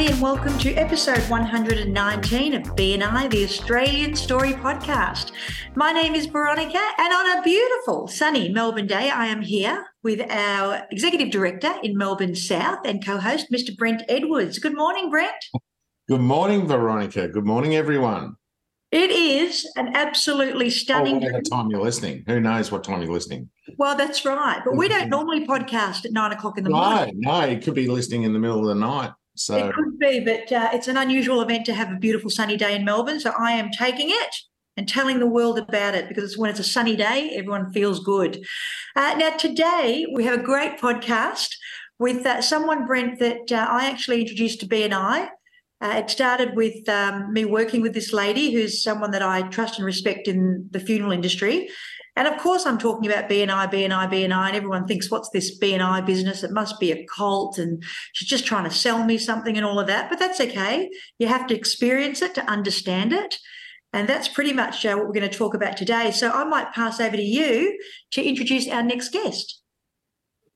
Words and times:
Everybody, 0.00 0.14
and 0.14 0.22
welcome 0.22 0.58
to 0.60 0.72
episode 0.76 1.20
119 1.28 2.54
of 2.54 2.62
BNI, 2.74 3.30
the 3.30 3.44
Australian 3.44 4.16
Story 4.16 4.54
Podcast. 4.54 5.32
My 5.74 5.92
name 5.92 6.14
is 6.14 6.24
Veronica, 6.24 6.80
and 6.96 7.12
on 7.12 7.38
a 7.38 7.42
beautiful 7.42 8.08
sunny 8.08 8.48
Melbourne 8.48 8.86
day, 8.86 9.10
I 9.10 9.26
am 9.26 9.42
here 9.42 9.84
with 10.02 10.22
our 10.30 10.86
Executive 10.90 11.28
Director 11.30 11.74
in 11.82 11.98
Melbourne 11.98 12.34
South 12.34 12.78
and 12.86 13.04
co 13.04 13.18
host, 13.18 13.52
Mr. 13.52 13.76
Brent 13.76 14.02
Edwards. 14.08 14.58
Good 14.58 14.74
morning, 14.74 15.10
Brent. 15.10 15.36
Good 16.08 16.22
morning, 16.22 16.66
Veronica. 16.66 17.28
Good 17.28 17.44
morning, 17.44 17.76
everyone. 17.76 18.36
It 18.90 19.10
is 19.10 19.70
an 19.76 19.94
absolutely 19.94 20.66
oh, 20.66 20.70
stunning. 20.70 21.16
Oh, 21.16 21.18
whatever 21.18 21.42
time 21.42 21.70
you're 21.70 21.82
listening. 21.82 22.24
Who 22.26 22.40
knows 22.40 22.72
what 22.72 22.84
time 22.84 23.02
you're 23.02 23.12
listening? 23.12 23.50
Well, 23.76 23.98
that's 23.98 24.24
right. 24.24 24.62
But 24.64 24.78
we 24.78 24.88
don't 24.88 25.02
mm-hmm. 25.02 25.10
normally 25.10 25.46
podcast 25.46 26.06
at 26.06 26.12
nine 26.12 26.32
o'clock 26.32 26.56
in 26.56 26.64
the 26.64 26.70
no, 26.70 26.76
morning. 26.76 27.16
No, 27.18 27.44
you 27.44 27.58
could 27.58 27.74
be 27.74 27.86
listening 27.86 28.22
in 28.22 28.32
the 28.32 28.38
middle 28.38 28.60
of 28.60 28.66
the 28.66 28.74
night. 28.74 29.10
So 29.40 29.56
it 29.56 29.74
could 29.74 29.98
be, 29.98 30.20
but 30.20 30.52
uh, 30.52 30.68
it's 30.74 30.86
an 30.86 30.98
unusual 30.98 31.40
event 31.40 31.64
to 31.64 31.72
have 31.72 31.90
a 31.90 31.96
beautiful 31.96 32.28
sunny 32.28 32.58
day 32.58 32.76
in 32.76 32.84
Melbourne. 32.84 33.20
So 33.20 33.32
I 33.38 33.52
am 33.52 33.70
taking 33.70 34.10
it 34.10 34.36
and 34.76 34.86
telling 34.86 35.18
the 35.18 35.26
world 35.26 35.58
about 35.58 35.94
it 35.94 36.08
because 36.08 36.36
when 36.36 36.50
it's 36.50 36.60
a 36.60 36.64
sunny 36.64 36.94
day, 36.94 37.30
everyone 37.34 37.72
feels 37.72 38.04
good. 38.04 38.44
Uh, 38.94 39.14
now, 39.16 39.30
today 39.30 40.06
we 40.14 40.24
have 40.24 40.38
a 40.38 40.42
great 40.42 40.78
podcast 40.78 41.54
with 41.98 42.26
uh, 42.26 42.42
someone, 42.42 42.86
Brent, 42.86 43.18
that 43.20 43.50
uh, 43.50 43.66
I 43.66 43.86
actually 43.86 44.20
introduced 44.20 44.60
to 44.60 44.66
BNI. 44.66 45.30
Uh, 45.80 45.94
it 45.96 46.10
started 46.10 46.54
with 46.54 46.86
um, 46.90 47.32
me 47.32 47.46
working 47.46 47.80
with 47.80 47.94
this 47.94 48.12
lady 48.12 48.52
who's 48.52 48.82
someone 48.82 49.12
that 49.12 49.22
I 49.22 49.48
trust 49.48 49.78
and 49.78 49.86
respect 49.86 50.28
in 50.28 50.68
the 50.70 50.80
funeral 50.80 51.12
industry. 51.12 51.70
And 52.16 52.26
of 52.26 52.38
course, 52.38 52.66
I'm 52.66 52.78
talking 52.78 53.10
about 53.10 53.28
BNI, 53.28 53.72
BNI, 53.72 54.10
BNI, 54.10 54.48
and 54.48 54.56
everyone 54.56 54.86
thinks, 54.86 55.10
what's 55.10 55.30
this 55.30 55.58
BNI 55.58 56.04
business? 56.04 56.42
It 56.42 56.50
must 56.50 56.80
be 56.80 56.92
a 56.92 57.06
cult, 57.06 57.58
and 57.58 57.82
she's 58.12 58.28
just 58.28 58.46
trying 58.46 58.64
to 58.64 58.70
sell 58.70 59.04
me 59.04 59.16
something 59.16 59.56
and 59.56 59.64
all 59.64 59.78
of 59.78 59.86
that. 59.86 60.10
But 60.10 60.18
that's 60.18 60.40
okay. 60.40 60.90
You 61.18 61.28
have 61.28 61.46
to 61.48 61.56
experience 61.56 62.20
it 62.22 62.34
to 62.34 62.50
understand 62.50 63.12
it. 63.12 63.38
And 63.92 64.08
that's 64.08 64.28
pretty 64.28 64.52
much 64.52 64.86
uh, 64.86 64.94
what 64.94 65.06
we're 65.06 65.12
going 65.12 65.28
to 65.28 65.36
talk 65.36 65.54
about 65.54 65.76
today. 65.76 66.10
So 66.10 66.30
I 66.30 66.44
might 66.44 66.72
pass 66.72 67.00
over 67.00 67.16
to 67.16 67.22
you 67.22 67.78
to 68.12 68.22
introduce 68.22 68.68
our 68.68 68.82
next 68.82 69.12
guest. 69.12 69.62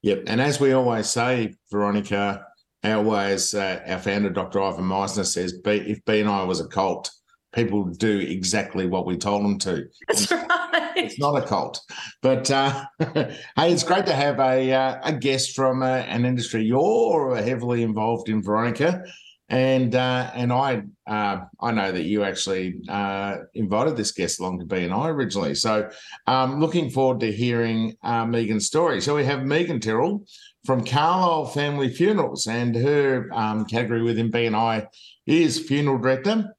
Yep. 0.03 0.25
And 0.27 0.41
as 0.41 0.61
we 0.61 0.73
always 0.73 1.09
say, 1.09 1.55
Veronica, 1.71 2.47
always 2.85 3.55
uh, 3.55 3.83
our 3.87 3.99
founder, 3.99 4.31
Dr. 4.31 4.61
Ivan 4.61 4.85
Misner, 4.85 5.25
says, 5.25 5.55
if 5.65 6.05
BNI 6.05 6.47
was 6.47 6.61
a 6.61 6.69
cult, 6.69 7.11
people 7.55 7.85
do 7.85 8.19
exactly 8.19 8.87
what 8.87 9.07
we 9.07 9.17
told 9.17 9.45
them 9.45 9.59
to. 9.61 9.87
That's 10.09 10.31
right. 10.31 10.93
It's 10.97 11.19
not 11.19 11.43
a 11.43 11.47
cult, 11.47 11.81
but 12.23 12.51
uh, 12.51 12.85
hey, 13.15 13.37
it's 13.57 13.83
great 13.83 14.07
to 14.07 14.15
have 14.15 14.39
a 14.39 14.73
uh, 14.73 15.01
a 15.03 15.13
guest 15.13 15.55
from 15.55 15.83
uh, 15.83 15.87
an 15.87 16.25
industry 16.25 16.65
you're 16.65 17.37
heavily 17.37 17.83
involved 17.83 18.29
in, 18.29 18.43
Veronica, 18.43 19.03
and 19.49 19.95
uh, 19.95 20.31
and 20.35 20.53
I 20.53 20.83
uh, 21.07 21.41
I 21.61 21.73
know 21.73 21.91
that 21.91 22.05
you 22.05 22.23
actually 22.25 22.77
uh, 22.89 23.37
invited 23.55 23.97
this 23.97 24.13
guest 24.13 24.41
along 24.41 24.61
to 24.61 24.67
BNI 24.67 25.09
originally. 25.09 25.55
So, 25.55 25.91
um, 26.27 26.61
looking 26.61 26.91
forward 26.91 27.21
to 27.21 27.33
hearing 27.33 27.97
Meagan's 28.03 28.67
story. 28.67 29.01
So 29.01 29.17
we 29.17 29.25
have 29.25 29.45
Meagan 29.45 29.81
Tyrrell 29.81 30.25
from 30.65 30.85
Carlisle 30.85 31.47
Family 31.47 31.93
Funerals, 31.93 32.47
and 32.47 32.75
her 32.75 33.29
um, 33.33 33.67
category 33.67 34.03
within 34.03 34.31
BNI 34.31 34.87
is 35.27 35.59
funeral 35.59 35.99
director. 35.99 36.54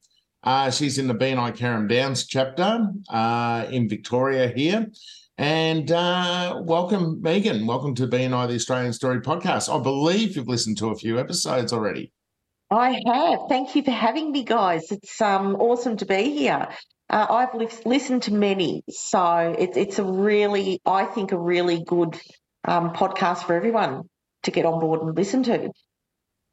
Uh, 0.46 0.70
she's 0.70 0.96
in 0.96 1.08
the 1.08 1.14
BNI 1.14 1.56
Carrum 1.56 1.88
Downs 1.88 2.24
chapter 2.24 2.86
uh, 3.10 3.66
in 3.68 3.88
Victoria 3.88 4.52
here. 4.54 4.86
And 5.36 5.90
uh, 5.90 6.60
welcome, 6.62 7.20
Meagan. 7.20 7.66
Welcome 7.66 7.96
to 7.96 8.06
BNI, 8.06 8.46
the 8.46 8.54
Australian 8.54 8.92
Story 8.92 9.20
podcast. 9.20 9.68
I 9.68 9.82
believe 9.82 10.36
you've 10.36 10.46
listened 10.46 10.78
to 10.78 10.90
a 10.90 10.94
few 10.94 11.18
episodes 11.18 11.72
already. 11.72 12.12
I 12.70 13.00
have. 13.06 13.40
Thank 13.48 13.74
you 13.74 13.82
for 13.82 13.90
having 13.90 14.30
me, 14.30 14.44
guys. 14.44 14.92
It's 14.92 15.20
um, 15.20 15.56
awesome 15.56 15.96
to 15.96 16.06
be 16.06 16.30
here. 16.30 16.68
Uh, 17.10 17.26
I've 17.28 17.54
li- 17.54 17.68
listened 17.84 18.22
to 18.24 18.32
many, 18.32 18.84
so 18.88 19.52
it, 19.58 19.76
it's 19.76 19.98
a 19.98 20.04
really, 20.04 20.80
I 20.86 21.06
think, 21.06 21.32
a 21.32 21.38
really 21.38 21.82
good 21.84 22.20
um, 22.64 22.90
podcast 22.92 23.46
for 23.46 23.54
everyone 23.54 24.02
to 24.44 24.52
get 24.52 24.64
on 24.64 24.78
board 24.78 25.02
and 25.02 25.16
listen 25.16 25.42
to. 25.42 25.70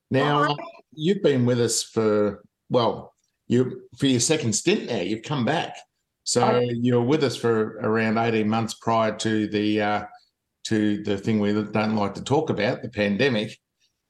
Now, 0.10 0.56
you've 0.94 1.22
been 1.22 1.46
with 1.46 1.60
us 1.60 1.84
for, 1.84 2.44
well, 2.70 3.13
you 3.48 3.82
for 3.98 4.08
your 4.08 4.20
second 4.20 4.54
stint 4.54 4.88
now. 4.88 5.02
You've 5.02 5.24
come 5.24 5.46
back, 5.46 5.76
so 6.24 6.44
oh. 6.44 6.60
you 6.60 6.96
were 6.96 7.04
with 7.04 7.24
us 7.24 7.36
for 7.36 7.78
around 7.82 8.18
eighteen 8.18 8.50
months 8.50 8.74
prior 8.76 9.16
to 9.18 9.48
the 9.48 9.82
uh, 9.82 10.06
to 10.66 11.04
the 11.04 11.18
thing 11.18 11.40
we 11.40 11.54
don't 11.54 11.96
like 11.96 12.14
to 12.16 12.24
talk 12.24 12.50
about, 12.50 12.82
the 12.82 12.90
pandemic, 12.90 13.58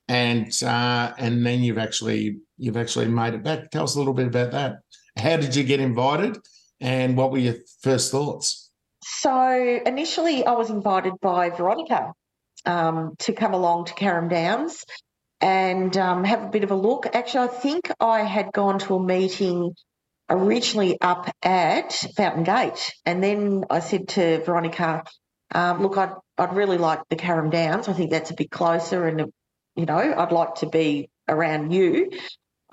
and 0.07 0.51
uh, 0.63 1.13
and 1.17 1.45
then 1.45 1.61
you've 1.61 1.77
actually 1.77 2.37
you've 2.57 2.77
actually 2.77 3.07
made 3.07 3.33
it 3.33 3.43
back. 3.43 3.71
Tell 3.71 3.83
us 3.83 3.95
a 3.95 3.97
little 3.97 4.13
bit 4.13 4.27
about 4.27 4.51
that. 4.51 4.77
How 5.17 5.37
did 5.37 5.55
you 5.55 5.63
get 5.63 5.79
invited, 5.79 6.37
and 6.79 7.17
what 7.17 7.31
were 7.31 7.39
your 7.39 7.55
first 7.81 8.11
thoughts? 8.11 8.71
So 9.03 9.81
initially, 9.85 10.45
I 10.45 10.53
was 10.53 10.69
invited 10.69 11.13
by 11.21 11.49
Veronica 11.49 12.13
um, 12.65 13.15
to 13.19 13.33
come 13.33 13.53
along 13.53 13.85
to 13.85 13.93
Carrum 13.93 14.29
Downs 14.29 14.85
and 15.43 15.97
um, 15.97 16.25
have 16.25 16.43
a 16.45 16.49
bit 16.49 16.65
of 16.65 16.71
a 16.71 16.75
look. 16.75 17.07
Actually, 17.15 17.49
I 17.49 17.53
think 17.53 17.91
I 18.01 18.21
had 18.23 18.53
gone 18.53 18.79
to 18.81 18.95
a 18.97 19.03
meeting 19.03 19.75
originally 20.29 20.99
up 21.01 21.29
at 21.43 21.93
Fountain 22.17 22.45
Gate, 22.45 22.93
and 23.05 23.23
then 23.23 23.65
I 23.69 23.81
said 23.81 24.09
to 24.09 24.43
Veronica, 24.45 25.03
um, 25.53 25.83
"Look, 25.83 25.97
I'd 25.97 26.13
I'd 26.39 26.55
really 26.55 26.79
like 26.79 27.01
the 27.09 27.17
Carrum 27.17 27.51
Downs. 27.51 27.89
I 27.89 27.93
think 27.93 28.11
that's 28.11 28.31
a 28.31 28.35
bit 28.35 28.51
closer, 28.51 29.07
and 29.07 29.31
you 29.75 29.85
know, 29.87 29.97
I'd 30.17 30.33
like 30.33 30.55
to 30.57 30.67
be 30.69 31.09
around 31.29 31.73
you 31.73 32.11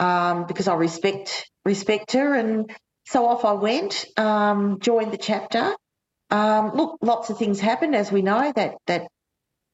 um, 0.00 0.46
because 0.46 0.68
I 0.68 0.76
respect 0.76 1.50
respect 1.66 2.12
her." 2.12 2.34
And 2.34 2.70
so 3.06 3.26
off 3.26 3.44
I 3.44 3.54
went, 3.54 4.06
um, 4.18 4.80
joined 4.80 5.12
the 5.12 5.18
chapter. 5.18 5.74
Um, 6.30 6.72
look, 6.74 6.98
lots 7.02 7.30
of 7.30 7.38
things 7.38 7.60
happened, 7.60 7.96
as 7.96 8.12
we 8.12 8.22
know. 8.22 8.52
That 8.56 8.76
that 8.88 9.08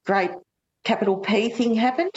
great 0.07 0.33
capital 0.85 1.19
P 1.19 1.51
thing 1.51 1.75
happened. 1.77 2.15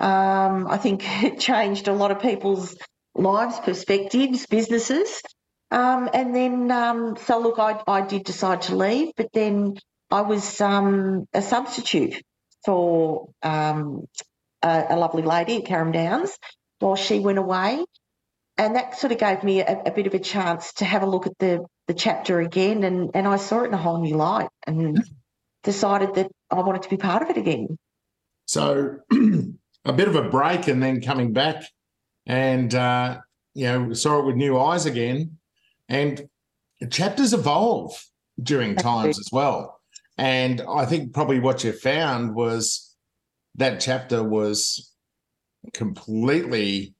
Um, 0.00 0.66
I 0.68 0.76
think 0.76 1.02
it 1.22 1.40
changed 1.40 1.88
a 1.88 1.92
lot 1.92 2.10
of 2.10 2.20
people's 2.20 2.76
lives, 3.14 3.58
perspectives, 3.60 4.46
businesses. 4.46 5.22
Um, 5.70 6.08
and 6.12 6.34
then, 6.34 6.70
um, 6.70 7.16
so 7.24 7.40
look, 7.40 7.58
I, 7.58 7.82
I 7.86 8.02
did 8.02 8.24
decide 8.24 8.62
to 8.62 8.76
leave, 8.76 9.12
but 9.16 9.32
then 9.32 9.76
I 10.10 10.20
was 10.20 10.60
um, 10.60 11.26
a 11.32 11.42
substitute 11.42 12.22
for 12.64 13.30
um, 13.42 14.04
a, 14.62 14.86
a, 14.90 14.96
lovely 14.96 15.22
lady 15.22 15.56
at 15.56 15.64
Carrum 15.64 15.92
Downs 15.92 16.36
while 16.78 16.94
she 16.94 17.18
went 17.18 17.38
away. 17.38 17.84
And 18.58 18.76
that 18.76 18.98
sort 18.98 19.12
of 19.12 19.18
gave 19.18 19.42
me 19.42 19.60
a, 19.60 19.82
a, 19.86 19.90
bit 19.90 20.06
of 20.06 20.14
a 20.14 20.18
chance 20.18 20.72
to 20.74 20.84
have 20.84 21.02
a 21.02 21.06
look 21.06 21.26
at 21.26 21.36
the, 21.38 21.66
the 21.88 21.94
chapter 21.94 22.40
again. 22.40 22.84
And, 22.84 23.10
and 23.14 23.26
I 23.26 23.36
saw 23.36 23.62
it 23.62 23.68
in 23.68 23.74
a 23.74 23.78
whole 23.78 24.00
new 24.00 24.16
light 24.16 24.48
and 24.66 25.04
decided 25.64 26.14
that 26.14 26.30
I 26.50 26.60
wanted 26.60 26.82
to 26.82 26.88
be 26.88 26.96
part 26.96 27.22
of 27.22 27.30
it 27.30 27.36
again. 27.36 27.76
So 28.46 28.98
a 29.86 29.92
bit 29.92 30.08
of 30.08 30.16
a 30.16 30.28
break 30.28 30.68
and 30.68 30.82
then 30.82 31.00
coming 31.00 31.32
back 31.32 31.64
and 32.26 32.74
uh, 32.74 33.18
you 33.54 33.64
know 33.64 33.92
saw 33.92 34.18
it 34.20 34.26
with 34.26 34.36
new 34.36 34.58
eyes 34.58 34.86
again. 34.86 35.38
And 35.88 36.28
chapters 36.90 37.32
evolve 37.32 37.92
during 38.42 38.76
times 38.76 39.18
as 39.18 39.28
well. 39.32 39.80
And 40.18 40.62
i 40.68 40.86
think 40.86 41.12
probably 41.12 41.40
what 41.40 41.62
you 41.62 41.72
found 41.72 42.34
was 42.34 42.94
that 43.54 43.80
chapter 43.80 44.22
was 44.22 44.92
completely 45.72 46.94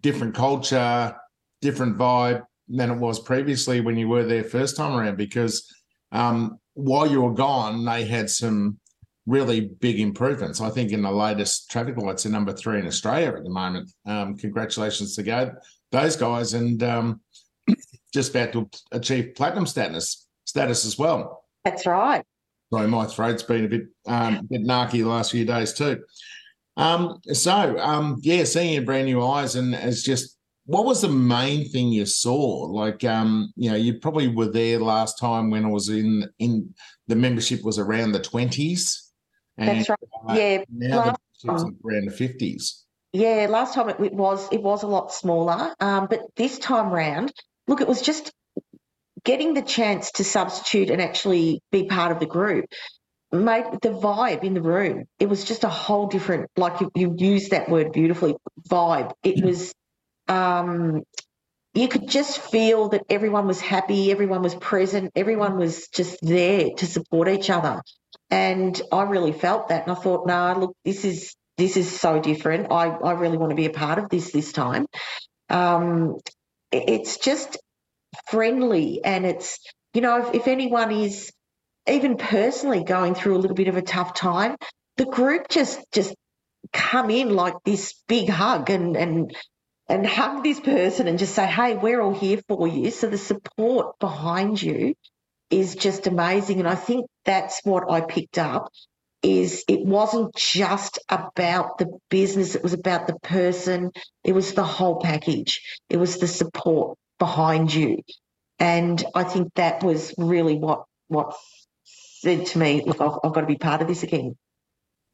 different 0.00 0.34
culture 0.34 1.14
different 1.60 1.98
vibe 1.98 2.42
than 2.68 2.90
it 2.90 2.98
was 2.98 3.18
previously 3.18 3.80
when 3.80 3.96
you 3.96 4.08
were 4.08 4.24
there 4.24 4.44
first 4.44 4.76
time 4.76 4.96
around 4.96 5.16
because 5.16 5.66
um, 6.12 6.58
while 6.74 7.10
you 7.10 7.20
were 7.22 7.34
gone 7.34 7.84
they 7.84 8.04
had 8.04 8.30
some 8.30 8.78
really 9.26 9.60
big 9.60 10.00
improvements. 10.00 10.60
I 10.60 10.70
think 10.70 10.92
in 10.92 11.02
the 11.02 11.10
latest 11.10 11.70
traffic 11.70 11.96
lights, 11.96 12.26
are 12.26 12.30
number 12.30 12.52
three 12.52 12.78
in 12.78 12.86
Australia 12.86 13.34
at 13.36 13.44
the 13.44 13.50
moment. 13.50 13.90
Um, 14.06 14.36
congratulations 14.36 15.14
to 15.16 15.22
go 15.22 15.52
those 15.92 16.16
guys, 16.16 16.54
and 16.54 16.82
um, 16.82 17.20
just 18.14 18.34
about 18.34 18.52
to 18.52 18.68
achieve 18.92 19.34
platinum 19.34 19.66
status 19.66 20.26
status 20.44 20.84
as 20.84 20.98
well. 20.98 21.44
That's 21.64 21.86
right. 21.86 22.24
Sorry, 22.72 22.86
my 22.86 23.06
throat's 23.06 23.42
been 23.42 23.64
a 23.64 23.68
bit 23.68 23.82
um, 24.06 24.34
a 24.36 24.42
bit 24.42 24.62
narky 24.62 25.02
the 25.02 25.04
last 25.04 25.32
few 25.32 25.44
days 25.44 25.72
too. 25.72 26.02
Um, 26.76 27.20
so 27.32 27.78
um, 27.78 28.18
yeah, 28.22 28.44
seeing 28.44 28.74
in 28.74 28.84
brand 28.84 29.06
new 29.06 29.22
eyes 29.24 29.56
and 29.56 29.74
as 29.74 30.02
just 30.02 30.36
what 30.66 30.84
was 30.84 31.02
the 31.02 31.08
main 31.08 31.68
thing 31.68 31.88
you 31.88 32.06
saw? 32.06 32.38
Like, 32.38 33.02
um, 33.02 33.52
you 33.56 33.70
know, 33.70 33.76
you 33.76 33.98
probably 33.98 34.28
were 34.28 34.50
there 34.50 34.78
last 34.78 35.18
time 35.18 35.50
when 35.50 35.64
I 35.64 35.68
was 35.68 35.88
in 35.88 36.28
in 36.38 36.72
the 37.08 37.16
membership 37.16 37.64
was 37.64 37.78
around 37.78 38.12
the 38.12 38.20
twenties. 38.20 39.09
That's 39.56 39.88
right. 39.88 39.98
Uh, 40.28 40.34
yeah, 40.34 40.64
now 40.70 41.16
the 41.44 41.70
around 41.84 42.06
the 42.06 42.12
fifties. 42.12 42.84
Yeah, 43.12 43.46
last 43.50 43.74
time 43.74 43.88
it, 43.88 44.00
it, 44.00 44.12
was 44.12 44.48
it 44.52 44.62
was 44.62 44.82
a 44.82 44.86
lot 44.86 45.12
smaller, 45.12 45.74
um, 45.80 46.06
but 46.08 46.20
this 46.36 46.58
time 46.58 46.90
round, 46.90 47.32
look, 47.66 47.80
it 47.80 47.88
was 47.88 48.02
just 48.02 48.32
getting 49.24 49.54
the 49.54 49.62
chance 49.62 50.12
to 50.12 50.24
substitute 50.24 50.90
and 50.90 51.02
actually 51.02 51.60
be 51.72 51.86
part 51.86 52.12
of 52.12 52.20
the 52.20 52.26
group 52.26 52.66
made 53.32 53.64
the 53.82 53.90
vibe 53.90 54.42
in 54.42 54.54
the 54.54 54.62
room. 54.62 55.04
It 55.18 55.28
was 55.28 55.44
just 55.44 55.64
a 55.64 55.68
whole 55.68 56.08
different, 56.08 56.50
like 56.56 56.80
you, 56.80 56.90
you 56.94 57.14
used 57.16 57.52
that 57.52 57.68
word 57.68 57.92
beautifully, 57.92 58.34
vibe. 58.68 59.12
It 59.22 59.44
was 59.44 59.72
um, 60.28 61.02
you 61.74 61.88
could 61.88 62.08
just 62.08 62.40
feel 62.40 62.88
that 62.90 63.02
everyone 63.08 63.46
was 63.46 63.60
happy, 63.60 64.10
everyone 64.10 64.42
was 64.42 64.54
present, 64.54 65.12
everyone 65.14 65.56
was 65.56 65.88
just 65.88 66.18
there 66.22 66.70
to 66.76 66.86
support 66.86 67.28
each 67.28 67.50
other. 67.50 67.82
And 68.30 68.80
I 68.92 69.02
really 69.02 69.32
felt 69.32 69.68
that. 69.68 69.82
And 69.82 69.92
I 69.92 70.00
thought, 70.00 70.26
no, 70.26 70.34
nah, 70.34 70.58
look, 70.58 70.76
this 70.84 71.04
is 71.04 71.34
this 71.58 71.76
is 71.76 72.00
so 72.00 72.20
different. 72.20 72.72
I, 72.72 72.88
I 72.88 73.12
really 73.12 73.36
want 73.36 73.50
to 73.50 73.56
be 73.56 73.66
a 73.66 73.70
part 73.70 73.98
of 73.98 74.08
this 74.08 74.32
this 74.32 74.52
time. 74.52 74.86
Um, 75.48 76.16
it's 76.72 77.18
just 77.18 77.58
friendly 78.28 79.04
and 79.04 79.26
it's, 79.26 79.58
you 79.94 80.00
know, 80.00 80.26
if, 80.26 80.34
if 80.34 80.48
anyone 80.48 80.90
is 80.90 81.32
even 81.88 82.16
personally 82.16 82.84
going 82.84 83.14
through 83.14 83.36
a 83.36 83.40
little 83.40 83.56
bit 83.56 83.68
of 83.68 83.76
a 83.76 83.82
tough 83.82 84.14
time, 84.14 84.56
the 84.96 85.06
group 85.06 85.48
just 85.48 85.80
just 85.92 86.14
come 86.72 87.10
in 87.10 87.34
like 87.34 87.54
this 87.64 87.94
big 88.06 88.28
hug 88.28 88.70
and 88.70 88.96
and 88.96 89.36
and 89.88 90.06
hug 90.06 90.44
this 90.44 90.60
person 90.60 91.08
and 91.08 91.18
just 91.18 91.34
say, 91.34 91.46
hey, 91.46 91.76
we're 91.76 92.00
all 92.00 92.14
here 92.14 92.40
for 92.46 92.68
you. 92.68 92.90
So 92.90 93.08
the 93.08 93.18
support 93.18 93.98
behind 93.98 94.62
you 94.62 94.94
is 95.50 95.74
just 95.74 96.06
amazing. 96.06 96.58
And 96.58 96.68
I 96.68 96.74
think 96.74 97.06
that's 97.24 97.60
what 97.64 97.90
I 97.90 98.00
picked 98.00 98.38
up 98.38 98.70
is 99.22 99.64
it 99.68 99.84
wasn't 99.84 100.34
just 100.34 100.98
about 101.10 101.76
the 101.78 101.98
business, 102.08 102.54
it 102.54 102.62
was 102.62 102.72
about 102.72 103.06
the 103.06 103.18
person, 103.18 103.90
it 104.24 104.32
was 104.32 104.54
the 104.54 104.64
whole 104.64 105.00
package. 105.00 105.60
It 105.90 105.98
was 105.98 106.18
the 106.18 106.26
support 106.26 106.96
behind 107.18 107.74
you. 107.74 107.98
And 108.58 109.02
I 109.14 109.24
think 109.24 109.52
that 109.54 109.82
was 109.82 110.14
really 110.16 110.56
what 110.56 110.84
what 111.08 111.36
said 111.84 112.46
to 112.46 112.58
me, 112.58 112.82
look, 112.86 113.00
I've, 113.00 113.18
I've 113.24 113.32
got 113.32 113.40
to 113.40 113.46
be 113.46 113.56
part 113.56 113.82
of 113.82 113.88
this 113.88 114.02
again. 114.02 114.36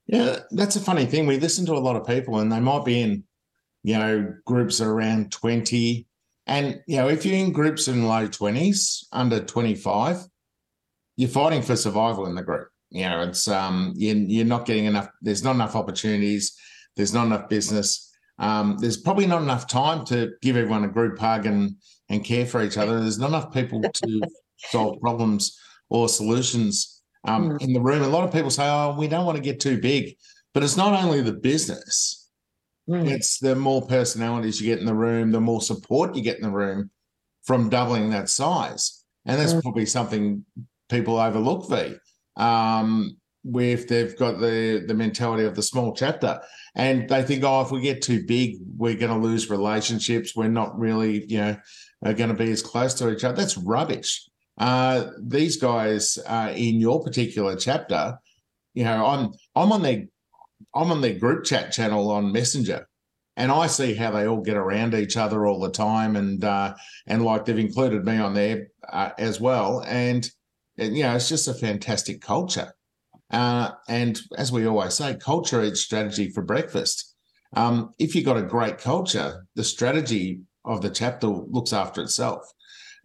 Yeah, 0.07 0.41
that's 0.51 0.77
a 0.77 0.81
funny 0.81 1.07
thing. 1.07 1.27
We 1.27 1.41
listen 1.41 1.67
to 1.67 1.73
a 1.73 1.79
lot 1.79 1.97
of 1.97 2.07
people 2.07 2.39
and 2.39 2.53
they 2.53 2.61
might 2.61 2.85
be 2.85 3.01
in 3.01 3.25
you 3.87 3.97
know, 3.97 4.35
groups 4.45 4.81
around 4.81 5.31
20. 5.31 6.09
And, 6.47 6.81
you 6.87 6.97
know, 6.97 7.09
if 7.09 7.27
you're 7.27 7.37
in 7.37 7.53
groups 7.53 7.89
in 7.89 8.07
low 8.07 8.29
20s, 8.29 9.07
under 9.13 9.41
25, 9.41 10.25
you're 11.17 11.29
fighting 11.29 11.63
for 11.63 11.75
survival 11.77 12.27
in 12.27 12.35
the 12.35 12.43
group. 12.43 12.69
You 12.91 13.09
know, 13.09 13.23
it's 13.23 13.49
um 13.49 13.93
you're, 13.97 14.17
you're 14.17 14.45
not 14.45 14.65
getting 14.65 14.85
enough, 14.85 15.09
there's 15.21 15.43
not 15.43 15.57
enough 15.57 15.75
opportunities, 15.75 16.57
there's 16.97 17.13
not 17.13 17.27
enough 17.27 17.49
business. 17.49 18.13
Um, 18.39 18.77
there's 18.79 18.99
probably 18.99 19.27
not 19.27 19.43
enough 19.43 19.67
time 19.67 20.05
to 20.07 20.33
give 20.43 20.57
everyone 20.57 20.85
a 20.85 20.89
group 20.89 21.19
hug 21.19 21.47
and 21.47 21.77
and 22.09 22.25
care 22.25 22.47
for 22.47 22.63
each 22.63 22.77
other. 22.77 23.01
There's 23.01 23.19
not 23.19 23.31
enough 23.31 23.53
people 23.53 23.83
to 23.83 24.23
solve 24.57 25.01
problems 25.01 25.59
or 25.89 26.09
solutions 26.09 27.03
um, 27.25 27.51
mm. 27.51 27.63
in 27.63 27.73
the 27.73 27.81
room. 27.81 28.03
A 28.03 28.09
lot 28.09 28.25
of 28.25 28.33
people 28.33 28.51
say, 28.51 28.69
"Oh, 28.69 28.95
we 28.97 29.09
don't 29.09 29.27
want 29.27 29.37
to 29.37 29.43
get 29.43 29.59
too 29.59 29.81
big," 29.81 30.17
but 30.55 30.63
it's 30.63 30.77
not 30.77 31.03
only 31.03 31.23
the 31.23 31.33
business; 31.33 32.26
Mm. 32.89 33.11
It's 33.11 33.39
the 33.39 33.57
more 33.57 33.87
personalities 33.87 34.61
you 34.61 34.67
get 34.67 34.79
in 34.79 34.87
the 34.87 34.95
room, 34.95 35.33
the 35.33 35.41
more 35.41 35.61
support 35.61 36.15
you 36.15 36.23
get 36.23 36.37
in 36.37 36.43
the 36.43 36.51
room 36.51 36.91
from 37.45 37.69
doubling 37.69 38.11
that 38.11 38.29
size. 38.29 39.05
And 39.25 39.41
that's 39.41 39.55
mm. 39.55 39.63
probably 39.63 39.87
something 39.87 40.45
people 40.89 41.19
overlook, 41.19 41.69
V. 41.69 41.97
Um, 42.37 43.17
if 43.55 43.87
they've 43.87 44.17
got 44.17 44.41
the 44.41 44.85
the 44.87 44.95
mentality 44.95 45.45
of 45.45 45.55
the 45.55 45.63
small 45.63 45.95
chapter 45.95 46.41
and 46.75 47.09
they 47.09 47.23
think, 47.23 47.45
oh, 47.45 47.63
if 47.63 47.71
we 47.71 47.81
get 47.81 48.03
too 48.03 48.25
big, 48.27 48.57
we're 48.77 48.97
going 48.97 49.13
to 49.13 49.27
lose 49.27 49.51
relationships. 49.51 50.35
We're 50.37 50.49
not 50.49 50.79
really, 50.79 51.25
you 51.27 51.39
know, 51.39 51.57
are 52.05 52.13
going 52.13 52.31
to 52.31 52.37
be 52.37 52.51
as 52.51 52.63
close 52.63 52.95
to 52.95 53.11
each 53.11 53.25
other. 53.25 53.37
That's 53.37 53.57
rubbish. 53.57 54.29
Uh, 54.59 55.11
these 55.21 55.57
guys 55.57 56.19
uh, 56.27 56.53
in 56.55 56.81
your 56.81 57.03
particular 57.03 57.57
chapter, 57.57 58.19
you 58.75 58.85
know, 58.85 59.07
I'm 59.07 59.33
I'm 59.55 59.73
on 59.73 59.83
their 59.83 60.05
I'm 60.77 60.93
on 60.93 61.01
their 61.01 61.19
group 61.19 61.45
chat 61.45 61.73
channel 61.73 62.11
on 62.11 62.33
Messenger, 62.33 62.87
and 63.37 63.51
I 63.51 63.67
see 63.67 63.95
how 63.95 64.11
they 64.11 64.27
all 64.27 64.43
get 64.43 64.57
around 64.57 64.95
each 64.95 65.17
other 65.17 65.47
all 65.47 65.59
the 65.61 65.71
time, 65.71 66.17
and 66.17 66.45
uh, 66.45 66.75
and 67.07 67.25
like 67.25 67.45
they've 67.45 67.59
included 67.59 68.05
me 68.05 68.19
on 68.19 68.35
there 68.35 68.69
uh, 68.89 69.11
as 69.19 69.41
well, 69.41 69.83
and, 69.87 70.29
and 70.79 70.97
you 70.97 71.03
know 71.03 71.17
it's 71.17 71.29
just 71.29 71.49
a 71.49 71.55
fantastic 71.55 72.21
culture. 72.21 72.73
Uh, 73.31 73.71
and 73.89 74.21
as 74.37 74.53
we 74.53 74.67
always 74.67 74.95
say, 74.95 75.17
culture 75.17 75.65
eats 75.65 75.81
strategy 75.81 76.31
for 76.31 76.43
breakfast. 76.43 77.15
Um, 77.57 77.91
if 77.99 78.15
you've 78.15 78.25
got 78.25 78.37
a 78.37 78.43
great 78.43 78.79
culture, 78.79 79.47
the 79.55 79.65
strategy 79.65 80.43
of 80.65 80.83
the 80.83 80.91
chapter 80.91 81.27
looks 81.27 81.73
after 81.73 82.03
itself, 82.03 82.43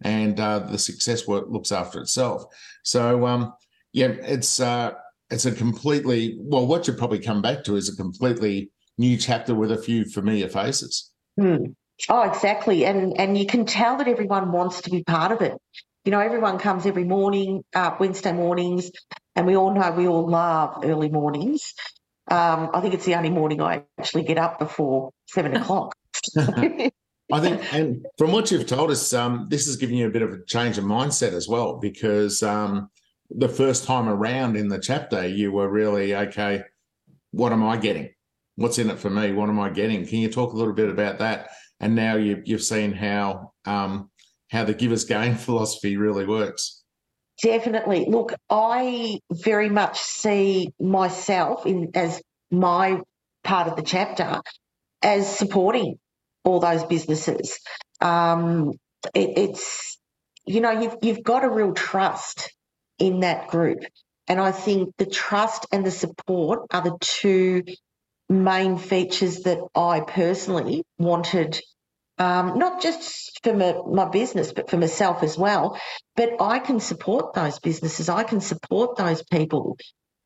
and 0.02 0.38
uh, 0.38 0.60
the 0.60 0.78
success 0.78 1.26
work 1.26 1.46
looks 1.48 1.72
after 1.72 2.00
itself. 2.00 2.44
So 2.84 3.26
um, 3.26 3.54
yeah, 3.92 4.08
it's 4.08 4.60
uh, 4.60 4.92
it's 5.32 5.46
a 5.46 5.52
completely 5.52 6.36
well 6.38 6.66
what 6.66 6.86
you 6.86 6.92
probably 6.92 7.18
come 7.18 7.42
back 7.42 7.64
to 7.64 7.76
is 7.76 7.88
a 7.88 7.96
completely 7.96 8.70
new 8.98 9.16
chapter 9.16 9.54
with 9.54 9.72
a 9.72 9.78
few 9.78 10.04
familiar 10.04 10.48
faces. 10.48 11.10
Hmm. 11.40 11.64
oh 12.08 12.22
exactly. 12.22 12.84
And 12.84 13.18
and 13.18 13.38
you 13.38 13.46
can 13.46 13.64
tell 13.64 13.96
that 13.96 14.08
everyone 14.08 14.52
wants 14.52 14.82
to 14.82 14.90
be 14.90 15.02
part 15.02 15.32
of 15.32 15.40
it. 15.40 15.56
You 16.04 16.12
know 16.12 16.20
everyone 16.20 16.58
comes 16.58 16.86
every 16.86 17.04
morning 17.04 17.64
uh, 17.74 17.96
wednesday 17.98 18.32
mornings 18.32 18.90
and 19.34 19.46
we 19.46 19.56
all 19.56 19.74
know 19.74 19.90
we 19.92 20.06
all 20.06 20.28
love 20.28 20.84
early 20.84 21.08
mornings. 21.08 21.74
Um, 22.30 22.70
i 22.72 22.80
think 22.80 22.94
it's 22.94 23.04
the 23.04 23.16
only 23.16 23.30
morning 23.30 23.60
i 23.60 23.82
actually 23.98 24.22
get 24.22 24.38
up 24.38 24.58
before 24.58 25.10
seven 25.26 25.56
o'clock. 25.56 25.94
I 27.32 27.40
think, 27.40 27.72
and 27.72 28.06
from 28.18 28.32
what 28.32 28.50
you've 28.50 28.66
told 28.66 28.90
us, 28.90 29.12
um, 29.14 29.46
this 29.48 29.66
is 29.66 29.76
giving 29.76 29.96
you 29.96 30.06
a 30.06 30.10
bit 30.10 30.20
of 30.20 30.32
a 30.32 30.44
change 30.44 30.76
of 30.76 30.84
mindset 30.84 31.32
as 31.32 31.48
well, 31.48 31.78
because 31.78 32.42
um, 32.42 32.90
the 33.34 33.48
first 33.48 33.84
time 33.84 34.08
around 34.08 34.56
in 34.56 34.68
the 34.68 34.78
chapter, 34.78 35.26
you 35.26 35.52
were 35.52 35.68
really 35.68 36.14
okay. 36.14 36.62
What 37.30 37.52
am 37.52 37.64
I 37.64 37.76
getting? 37.76 38.10
What's 38.56 38.78
in 38.78 38.90
it 38.90 38.98
for 38.98 39.10
me? 39.10 39.32
What 39.32 39.48
am 39.48 39.58
I 39.58 39.70
getting? 39.70 40.06
Can 40.06 40.18
you 40.18 40.30
talk 40.30 40.52
a 40.52 40.56
little 40.56 40.74
bit 40.74 40.90
about 40.90 41.18
that? 41.18 41.50
And 41.80 41.94
now 41.94 42.16
you, 42.16 42.42
you've 42.44 42.62
seen 42.62 42.92
how 42.92 43.52
um, 43.64 44.10
how 44.50 44.64
the 44.64 44.74
givers 44.74 45.04
gain 45.04 45.34
philosophy 45.46 45.96
really 45.96 46.26
works. 46.26 46.82
Definitely. 47.42 48.06
Look, 48.08 48.34
I 48.50 49.18
very 49.30 49.68
much 49.68 49.98
see 49.98 50.72
myself 50.78 51.66
in 51.66 51.90
as 51.94 52.22
my 52.50 53.00
part 53.42 53.66
of 53.68 53.76
the 53.76 53.82
chapter 53.82 54.40
as 55.02 55.38
supporting 55.38 55.98
all 56.44 56.60
those 56.60 56.84
businesses. 56.84 57.58
Um, 58.00 58.72
it, 59.14 59.30
it's 59.36 59.98
you 60.44 60.60
know 60.60 60.70
you've 60.70 60.96
you've 61.02 61.22
got 61.22 61.44
a 61.44 61.48
real 61.48 61.72
trust 61.72 62.52
in 62.98 63.20
that 63.20 63.48
group. 63.48 63.80
And 64.28 64.40
I 64.40 64.52
think 64.52 64.94
the 64.98 65.06
trust 65.06 65.66
and 65.72 65.84
the 65.84 65.90
support 65.90 66.66
are 66.70 66.82
the 66.82 66.96
two 67.00 67.64
main 68.28 68.78
features 68.78 69.40
that 69.40 69.58
I 69.74 70.00
personally 70.00 70.84
wanted, 70.98 71.60
um, 72.18 72.58
not 72.58 72.80
just 72.80 73.40
for 73.42 73.54
my, 73.54 73.74
my, 73.86 74.08
business, 74.08 74.52
but 74.52 74.70
for 74.70 74.76
myself 74.76 75.22
as 75.22 75.36
well. 75.36 75.78
But 76.16 76.40
I 76.40 76.60
can 76.60 76.80
support 76.80 77.34
those 77.34 77.58
businesses, 77.58 78.08
I 78.08 78.22
can 78.22 78.40
support 78.40 78.96
those 78.96 79.22
people 79.24 79.76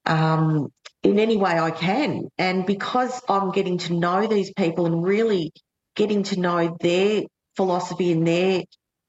um, 0.04 0.68
in 1.02 1.18
any 1.18 1.36
way 1.36 1.58
I 1.58 1.70
can. 1.70 2.28
And 2.38 2.66
because 2.66 3.20
I'm 3.28 3.50
getting 3.50 3.78
to 3.78 3.94
know 3.94 4.26
these 4.26 4.52
people 4.52 4.86
and 4.86 5.02
really 5.02 5.52
getting 5.94 6.22
to 6.24 6.38
know 6.38 6.76
their 6.80 7.22
philosophy 7.56 8.12
and 8.12 8.26
their 8.26 8.62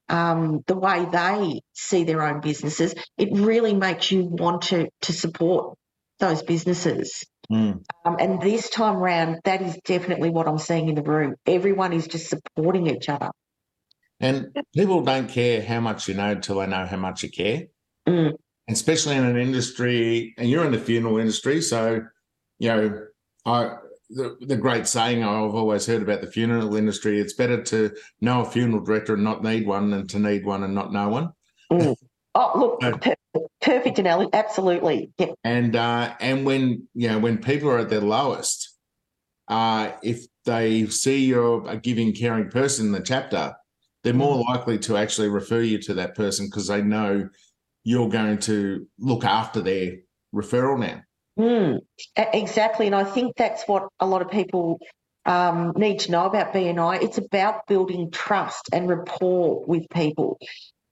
um, 0.10 0.64
the 0.68 0.76
way 0.76 1.06
they 1.12 1.62
see 1.74 2.04
their 2.04 2.24
own 2.24 2.42
businesses, 2.42 2.96
it 3.18 3.30
really 3.34 3.74
makes 3.74 4.12
you 4.12 4.26
want 4.26 4.64
to 4.64 4.90
to 5.02 5.14
support 5.14 5.78
those 6.20 6.42
businesses. 6.44 7.26
Mm. 7.52 7.84
Um, 8.06 8.18
and 8.20 8.42
this 8.42 8.70
time 8.70 8.98
round, 8.98 9.40
that 9.46 9.62
is 9.62 9.78
definitely 9.86 10.30
what 10.30 10.48
I'm 10.48 10.58
seeing 10.58 10.90
in 10.90 10.96
the 10.96 11.04
room. 11.04 11.36
Everyone 11.46 11.94
is 11.94 12.08
just 12.08 12.30
supporting 12.30 12.88
each 12.88 13.10
other. 13.10 13.32
And 14.20 14.48
people 14.74 15.02
don't 15.02 15.30
care 15.30 15.62
how 15.62 15.80
much 15.80 16.08
you 16.08 16.16
know 16.16 16.32
until 16.32 16.60
they 16.60 16.68
know 16.68 16.86
how 16.86 16.98
much 16.98 17.24
you 17.24 17.30
care. 17.30 17.68
Mm. 18.08 18.34
Especially 18.70 19.16
in 19.16 19.24
an 19.24 19.38
industry, 19.38 20.34
and 20.38 20.50
you're 20.50 20.66
in 20.66 20.74
the 20.74 20.80
funeral 20.80 21.20
industry, 21.20 21.62
so 21.62 22.02
you 22.60 22.70
know, 22.70 23.06
I 23.46 23.76
the, 24.10 24.38
the 24.42 24.58
great 24.58 24.88
saying 24.88 25.24
I've 25.24 25.56
always 25.56 25.86
heard 25.86 26.02
about 26.02 26.22
the 26.22 26.32
funeral 26.32 26.76
industry 26.76 27.20
it's 27.20 27.34
better 27.34 27.62
to 27.64 27.94
know 28.22 28.42
a 28.42 28.46
funeral 28.46 28.84
director 28.84 29.16
and 29.16 29.24
not 29.24 29.44
need 29.44 29.68
one 29.68 29.92
than 29.92 30.08
to 30.08 30.20
need 30.20 30.46
one 30.46 30.64
and 30.64 30.74
not 30.74 30.94
know 30.94 31.10
one. 31.10 31.30
Mm. 31.72 31.96
Oh, 32.36 32.78
look, 32.82 33.18
perfect 33.62 34.00
analogy. 34.00 34.30
Absolutely. 34.32 35.12
Yep. 35.18 35.36
And 35.44 35.76
uh, 35.76 36.14
and 36.20 36.46
when 36.46 36.88
you 36.94 37.10
know 37.10 37.20
when 37.20 37.40
people 37.40 37.70
are 37.70 37.80
at 37.80 37.90
their 37.90 38.02
lowest, 38.02 38.76
uh, 39.48 39.92
if 40.04 40.26
they 40.46 40.86
see 40.88 41.26
you're 41.26 41.68
a 41.68 41.78
giving, 41.78 42.14
caring 42.14 42.50
person 42.50 42.88
in 42.88 42.92
the 42.92 43.02
chapter, 43.02 43.54
they're 44.04 44.14
more 44.14 44.44
likely 44.50 44.78
to 44.80 44.98
actually 44.98 45.30
refer 45.30 45.62
you 45.62 45.80
to 45.80 45.96
that 45.96 46.16
person 46.16 46.46
because 46.46 46.68
they 46.68 46.82
know 46.82 47.28
you're 47.84 48.10
going 48.10 48.38
to 48.38 48.86
look 49.00 49.24
after 49.26 49.62
their 49.62 49.96
referral 50.34 50.80
now. 50.80 51.02
Mm, 51.38 51.82
exactly. 52.16 52.88
And 52.88 52.96
I 52.96 53.04
think 53.04 53.36
that's 53.36 53.68
what 53.68 53.90
a 54.00 54.08
lot 54.08 54.22
of 54.22 54.32
people 54.32 54.80
um, 55.26 55.74
need 55.76 56.00
to 56.02 56.12
know 56.12 56.26
about 56.26 56.54
BNI. 56.54 57.04
It's 57.04 57.18
about 57.18 57.68
building 57.68 58.10
trust 58.12 58.70
and 58.74 58.90
rapport 58.90 59.64
with 59.66 59.88
people, 59.90 60.40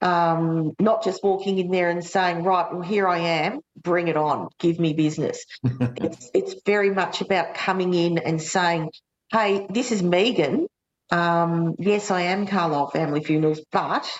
um, 0.02 0.74
not 0.80 1.04
just 1.04 1.24
walking 1.24 1.58
in 1.58 1.72
there 1.72 1.90
and 1.90 2.06
saying, 2.06 2.44
right, 2.44 2.72
well, 2.72 2.82
here 2.82 3.08
I 3.08 3.20
am, 3.20 3.62
bring 3.82 4.08
it 4.08 4.18
on, 4.18 4.50
give 4.60 4.80
me 4.80 4.94
business. 4.94 5.46
it's, 5.64 6.30
it's 6.34 6.56
very 6.66 6.92
much 6.92 7.22
about 7.22 7.56
coming 7.56 7.94
in 7.94 8.20
and 8.20 8.42
saying, 8.42 8.92
hey, 9.32 9.66
this 9.70 9.92
is 9.92 10.04
Meagan. 10.04 10.68
Um, 11.12 11.76
yes, 11.80 12.12
I 12.12 12.22
am 12.24 12.46
Carlisle 12.46 12.90
Family 12.92 13.24
Funerals, 13.24 13.62
but 13.72 14.12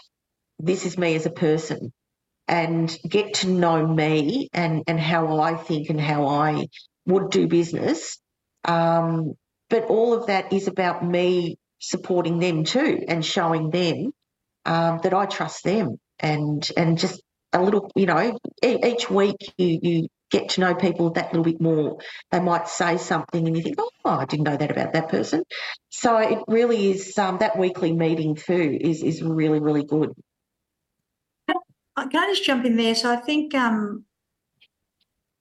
this 0.60 0.86
is 0.86 0.98
me 0.98 1.16
as 1.16 1.26
a 1.26 1.32
person 1.32 1.92
and 2.48 2.96
get 3.08 3.36
to 3.36 3.50
know 3.50 3.86
me 3.88 4.50
and, 4.54 4.84
and 4.88 5.00
how 5.00 5.40
I 5.40 5.56
think 5.56 5.90
and 5.90 6.02
how 6.02 6.28
I 6.28 6.68
would 7.08 7.32
do 7.32 7.48
business. 7.48 8.20
Um, 8.66 9.34
but 9.70 9.86
all 9.86 10.14
of 10.14 10.28
that 10.28 10.54
is 10.54 10.68
about 10.68 11.06
me 11.06 11.58
supporting 11.80 12.40
them 12.40 12.64
too 12.66 13.04
and 13.08 13.26
showing 13.26 13.70
them 13.72 14.12
um, 14.66 15.02
that 15.04 15.14
I 15.16 15.28
trust 15.28 15.66
them 15.66 15.98
and 16.20 16.68
and 16.78 17.00
just 17.00 17.22
a 17.54 17.62
little, 17.64 17.92
you 17.96 18.08
know, 18.08 18.40
each 18.64 19.10
week 19.12 19.38
you 19.58 19.80
you 19.84 20.08
get 20.32 20.50
to 20.52 20.62
know 20.62 20.76
people 20.76 21.12
that 21.12 21.28
little 21.34 21.46
bit 21.46 21.62
more. 21.62 22.00
They 22.32 22.42
might 22.42 22.70
say 22.70 22.98
something 22.98 23.48
and 23.48 23.58
you 23.58 23.64
think, 23.64 23.78
oh, 23.80 23.92
I 24.06 24.26
didn't 24.26 24.46
know 24.46 24.58
that 24.58 24.72
about 24.72 24.94
that 24.94 25.10
person. 25.10 25.44
So 25.92 26.18
it 26.18 26.40
really 26.50 26.92
is 26.92 27.18
um, 27.20 27.40
that 27.40 27.60
weekly 27.60 27.94
meeting 27.94 28.36
too 28.36 28.78
is 28.82 29.04
is 29.04 29.24
really 29.24 29.60
really 29.62 29.86
good. 29.86 30.12
Can 31.98 32.24
I 32.24 32.28
just 32.28 32.44
jump 32.44 32.66
in 32.66 32.76
there? 32.76 32.96
So 32.96 33.12
I 33.12 33.18
think 33.18 33.56
um, 33.56 34.04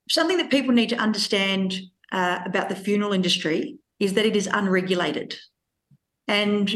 something 0.09 0.37
that 0.37 0.51
people 0.51 0.73
need 0.73 0.91
to 0.91 0.97
understand 0.97 1.75
uh, 2.13 2.41
about 2.45 2.69
the 2.69 2.77
funeral 2.77 3.13
industry 3.13 3.79
is 3.99 4.15
that 4.15 4.27
it 4.27 4.37
is 4.37 4.49
unregulated. 4.53 5.37
And 6.29 6.75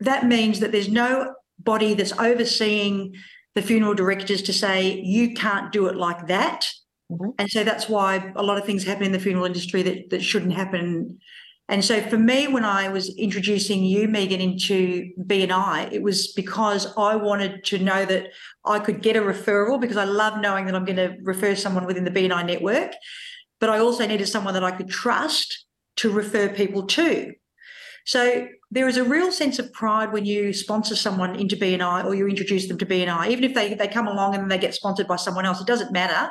that 0.00 0.26
means 0.26 0.60
that 0.60 0.72
there's 0.72 0.88
no 0.88 1.34
body 1.58 1.94
that's 1.94 2.18
overseeing 2.18 3.14
the 3.54 3.62
funeral 3.62 3.94
directors 3.94 4.42
to 4.42 4.52
say, 4.52 5.00
you 5.00 5.34
can't 5.34 5.72
do 5.72 5.86
it 5.86 5.96
like 5.96 6.26
that. 6.26 6.68
Mm-hmm. 7.10 7.30
And 7.38 7.50
so 7.50 7.64
that's 7.64 7.88
why 7.88 8.32
a 8.36 8.42
lot 8.42 8.58
of 8.58 8.64
things 8.64 8.84
happen 8.84 9.04
in 9.06 9.12
the 9.12 9.18
funeral 9.18 9.46
industry 9.46 9.82
that, 9.82 10.10
that 10.10 10.22
shouldn't 10.22 10.52
happen. 10.52 11.18
And 11.68 11.84
so 11.84 12.00
for 12.00 12.16
me, 12.16 12.46
when 12.46 12.64
I 12.64 12.88
was 12.88 13.08
introducing 13.16 13.82
you, 13.84 14.06
Meagan, 14.06 14.40
into 14.40 15.10
BNI, 15.20 15.92
it 15.92 16.00
was 16.00 16.32
because 16.32 16.94
I 16.96 17.16
wanted 17.16 17.64
to 17.64 17.78
know 17.78 18.04
that 18.04 18.28
I 18.64 18.78
could 18.78 19.02
get 19.02 19.16
a 19.16 19.20
referral 19.20 19.80
because 19.80 19.96
I 19.96 20.04
love 20.04 20.40
knowing 20.40 20.66
that 20.66 20.76
I'm 20.76 20.84
going 20.84 20.96
to 20.96 21.16
refer 21.22 21.56
someone 21.56 21.84
within 21.84 22.04
the 22.04 22.10
BNI 22.10 22.46
network. 22.46 22.92
But 23.58 23.70
I 23.70 23.78
also 23.78 24.06
needed 24.06 24.28
someone 24.28 24.54
that 24.54 24.62
I 24.62 24.70
could 24.70 24.88
trust 24.88 25.66
to 25.96 26.12
refer 26.12 26.48
people 26.48 26.86
to. 26.86 27.32
So 28.04 28.46
there 28.70 28.86
is 28.86 28.96
a 28.96 29.04
real 29.04 29.32
sense 29.32 29.58
of 29.58 29.72
pride 29.72 30.12
when 30.12 30.24
you 30.24 30.52
sponsor 30.52 30.94
someone 30.94 31.34
into 31.34 31.56
BNI 31.56 32.04
or 32.04 32.14
you 32.14 32.28
introduce 32.28 32.68
them 32.68 32.78
to 32.78 32.86
BNI, 32.86 33.28
even 33.30 33.42
if 33.42 33.54
they, 33.54 33.74
they 33.74 33.88
come 33.88 34.06
along 34.06 34.36
and 34.36 34.48
they 34.48 34.58
get 34.58 34.74
sponsored 34.74 35.08
by 35.08 35.16
someone 35.16 35.44
else, 35.44 35.60
it 35.60 35.66
doesn't 35.66 35.90
matter. 35.90 36.30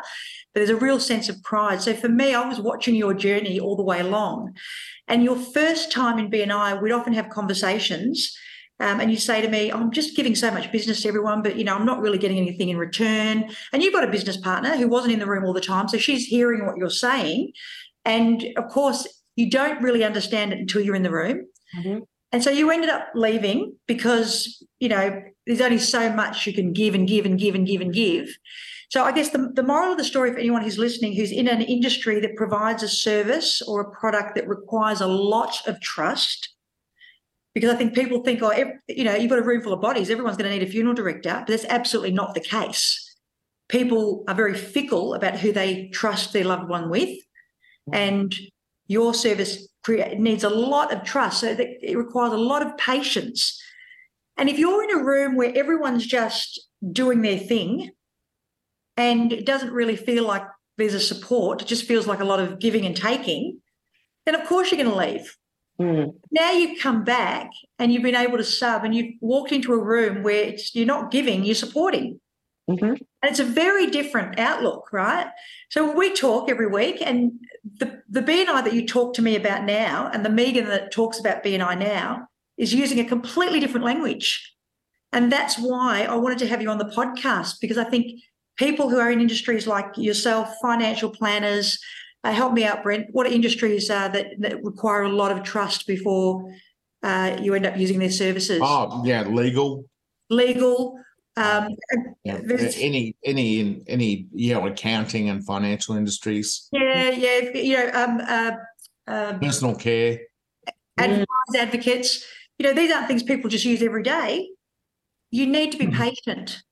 But 0.55 0.61
there's 0.61 0.69
a 0.69 0.77
real 0.77 1.01
sense 1.01 1.27
of 1.27 1.43
pride. 1.43 1.81
So 1.81 1.93
for 1.93 2.07
me, 2.07 2.33
I 2.33 2.47
was 2.47 2.61
watching 2.61 2.95
your 2.95 3.13
journey 3.13 3.59
all 3.59 3.75
the 3.75 3.83
way 3.83 3.99
along. 3.99 4.55
And 5.05 5.21
your 5.21 5.35
first 5.35 5.91
time 5.91 6.17
in 6.17 6.31
BNI, 6.31 6.81
we'd 6.81 6.93
often 6.93 7.11
have 7.11 7.27
conversations. 7.27 8.33
Um, 8.79 9.01
and 9.01 9.11
you 9.11 9.17
say 9.17 9.41
to 9.41 9.49
me, 9.49 9.69
I'm 9.69 9.91
just 9.91 10.15
giving 10.15 10.33
so 10.33 10.51
much 10.51 10.71
business 10.71 11.01
to 11.01 11.09
everyone, 11.09 11.41
but 11.41 11.57
you 11.57 11.65
know, 11.65 11.75
I'm 11.75 11.85
not 11.85 11.99
really 11.99 12.17
getting 12.17 12.37
anything 12.37 12.69
in 12.69 12.77
return. 12.77 13.49
And 13.73 13.83
you've 13.83 13.93
got 13.93 14.05
a 14.05 14.11
business 14.11 14.37
partner 14.37 14.77
who 14.77 14.87
wasn't 14.87 15.11
in 15.11 15.19
the 15.19 15.25
room 15.25 15.43
all 15.43 15.53
the 15.53 15.59
time. 15.59 15.89
So 15.89 15.97
she's 15.97 16.25
hearing 16.25 16.65
what 16.65 16.77
you're 16.77 16.89
saying. 16.89 17.51
And 18.05 18.45
of 18.55 18.69
course, 18.69 19.07
you 19.35 19.49
don't 19.49 19.81
really 19.81 20.05
understand 20.05 20.53
it 20.53 20.59
until 20.59 20.81
you're 20.81 20.95
in 20.95 21.03
the 21.03 21.11
room. 21.11 21.47
Mm-hmm. 21.77 21.99
And 22.31 22.43
so 22.43 22.49
you 22.49 22.71
ended 22.71 22.89
up 22.89 23.07
leaving 23.13 23.75
because, 23.87 24.63
you 24.79 24.89
know, 24.89 25.21
there's 25.45 25.61
only 25.61 25.79
so 25.79 26.09
much 26.11 26.47
you 26.47 26.53
can 26.53 26.73
give 26.73 26.95
and 26.95 27.07
give 27.07 27.25
and 27.25 27.37
give 27.37 27.55
and 27.55 27.67
give 27.67 27.81
and 27.81 27.93
give. 27.93 28.37
So 28.89 29.03
I 29.03 29.11
guess 29.11 29.29
the, 29.29 29.51
the 29.53 29.63
moral 29.63 29.91
of 29.91 29.97
the 29.97 30.03
story 30.03 30.31
for 30.31 30.39
anyone 30.39 30.61
who's 30.61 30.77
listening 30.77 31.15
who's 31.15 31.31
in 31.31 31.47
an 31.47 31.61
industry 31.61 32.19
that 32.19 32.35
provides 32.35 32.83
a 32.83 32.87
service 32.87 33.61
or 33.61 33.81
a 33.81 33.91
product 33.91 34.35
that 34.35 34.47
requires 34.47 35.01
a 35.01 35.07
lot 35.07 35.67
of 35.67 35.81
trust, 35.81 36.53
because 37.53 37.69
I 37.69 37.75
think 37.75 37.95
people 37.95 38.23
think, 38.23 38.41
oh, 38.43 38.53
you 38.87 39.03
know, 39.03 39.15
you've 39.15 39.29
got 39.29 39.39
a 39.39 39.43
room 39.43 39.61
full 39.61 39.73
of 39.73 39.81
bodies, 39.81 40.09
everyone's 40.09 40.37
going 40.37 40.51
to 40.51 40.57
need 40.57 40.67
a 40.67 40.71
funeral 40.71 40.95
director, 40.95 41.43
but 41.45 41.47
that's 41.47 41.65
absolutely 41.65 42.11
not 42.11 42.33
the 42.33 42.41
case. 42.41 43.01
People 43.69 44.23
are 44.27 44.35
very 44.35 44.53
fickle 44.53 45.13
about 45.13 45.39
who 45.39 45.51
they 45.51 45.87
trust 45.89 46.33
their 46.33 46.45
loved 46.45 46.69
one 46.69 46.89
with. 46.89 47.17
And 47.93 48.33
your 48.87 49.13
service 49.13 49.67
needs 49.87 50.43
a 50.43 50.49
lot 50.49 50.91
of 50.91 51.03
trust. 51.03 51.41
So 51.41 51.55
it 51.57 51.95
requires 51.95 52.33
a 52.33 52.37
lot 52.37 52.65
of 52.65 52.75
patience. 52.77 53.61
And 54.37 54.49
if 54.49 54.57
you're 54.57 54.83
in 54.83 54.99
a 54.99 55.03
room 55.03 55.35
where 55.35 55.55
everyone's 55.55 56.05
just 56.05 56.67
doing 56.91 57.21
their 57.21 57.37
thing 57.37 57.91
and 58.97 59.33
it 59.33 59.45
doesn't 59.45 59.71
really 59.71 59.95
feel 59.95 60.25
like 60.25 60.43
there's 60.77 60.93
a 60.93 60.99
support, 60.99 61.61
it 61.61 61.67
just 61.67 61.85
feels 61.85 62.07
like 62.07 62.19
a 62.19 62.25
lot 62.25 62.39
of 62.39 62.59
giving 62.59 62.85
and 62.85 62.95
taking, 62.95 63.59
then 64.25 64.35
of 64.35 64.45
course 64.47 64.71
you're 64.71 64.81
going 64.81 64.91
to 64.91 65.13
leave. 65.13 65.35
Mm. 65.79 66.15
Now 66.31 66.51
you've 66.51 66.79
come 66.79 67.03
back 67.03 67.49
and 67.79 67.91
you've 67.91 68.03
been 68.03 68.15
able 68.15 68.37
to 68.37 68.43
sub 68.43 68.83
and 68.83 68.95
you've 68.95 69.15
walked 69.21 69.51
into 69.51 69.73
a 69.73 69.83
room 69.83 70.23
where 70.23 70.53
you're 70.73 70.85
not 70.85 71.11
giving, 71.11 71.43
you're 71.43 71.55
supporting. 71.55 72.19
Mm-hmm. 72.69 72.85
And 72.85 72.99
it's 73.23 73.39
a 73.39 73.45
very 73.45 73.87
different 73.87 74.39
outlook, 74.39 74.91
right? 74.91 75.27
So 75.69 75.91
we 75.91 76.13
talk 76.13 76.49
every 76.49 76.67
week, 76.67 76.99
and 76.99 77.33
the, 77.77 78.01
the 78.09 78.21
BNI 78.21 78.63
that 78.63 78.73
you 78.73 78.87
talk 78.87 79.13
to 79.15 79.21
me 79.21 79.35
about 79.35 79.65
now 79.65 80.09
and 80.11 80.25
the 80.25 80.29
Meagan 80.29 80.65
that 80.69 80.91
talks 80.91 81.19
about 81.19 81.43
BNI 81.43 81.77
now 81.77 82.27
is 82.57 82.73
using 82.73 82.99
a 82.99 83.05
completely 83.05 83.59
different 83.59 83.85
language. 83.85 84.53
And 85.11 85.31
that's 85.31 85.59
why 85.59 86.05
I 86.09 86.15
wanted 86.15 86.39
to 86.39 86.47
have 86.47 86.61
you 86.61 86.69
on 86.69 86.77
the 86.77 86.85
podcast 86.85 87.55
because 87.61 87.77
I 87.77 87.83
think 87.83 88.21
people 88.57 88.89
who 88.89 88.99
are 88.99 89.11
in 89.11 89.21
industries 89.21 89.67
like 89.67 89.97
yourself, 89.97 90.53
financial 90.61 91.09
planners, 91.09 91.79
uh, 92.23 92.31
help 92.31 92.53
me 92.53 92.65
out, 92.65 92.83
Brent. 92.83 93.07
What 93.11 93.27
are 93.27 93.31
industries 93.31 93.89
uh, 93.89 94.07
that, 94.09 94.27
that 94.39 94.63
require 94.63 95.03
a 95.03 95.09
lot 95.09 95.31
of 95.31 95.43
trust 95.43 95.85
before 95.85 96.51
uh, 97.03 97.37
you 97.41 97.53
end 97.53 97.65
up 97.65 97.77
using 97.77 97.99
their 97.99 98.09
services? 98.09 98.59
Oh, 98.63 99.03
yeah, 99.05 99.27
legal. 99.27 99.85
Legal, 100.31 100.97
um, 101.37 101.67
yeah. 102.23 102.39
any 102.79 103.15
any 103.23 103.59
in 103.59 103.83
any 103.87 104.27
you 104.33 104.53
know 104.53 104.65
accounting 104.67 105.29
and 105.29 105.45
financial 105.45 105.95
industries. 105.95 106.69
Yeah, 106.71 107.09
yeah, 107.09 107.39
you 107.53 107.77
know, 107.77 107.91
um, 107.93 108.21
uh, 108.25 108.51
um, 109.07 109.39
personal 109.39 109.75
care, 109.75 110.19
advisors, 110.97 111.27
advocates. 111.57 112.25
You 112.57 112.67
know, 112.67 112.73
these 112.73 112.91
aren't 112.91 113.07
things 113.07 113.21
people 113.21 113.49
just 113.49 113.65
use 113.65 113.81
every 113.81 114.03
day. 114.03 114.49
You 115.29 115.45
need 115.45 115.73
to 115.73 115.77
be 115.77 115.87
mm-hmm. 115.87 116.01
patient, 116.01 116.63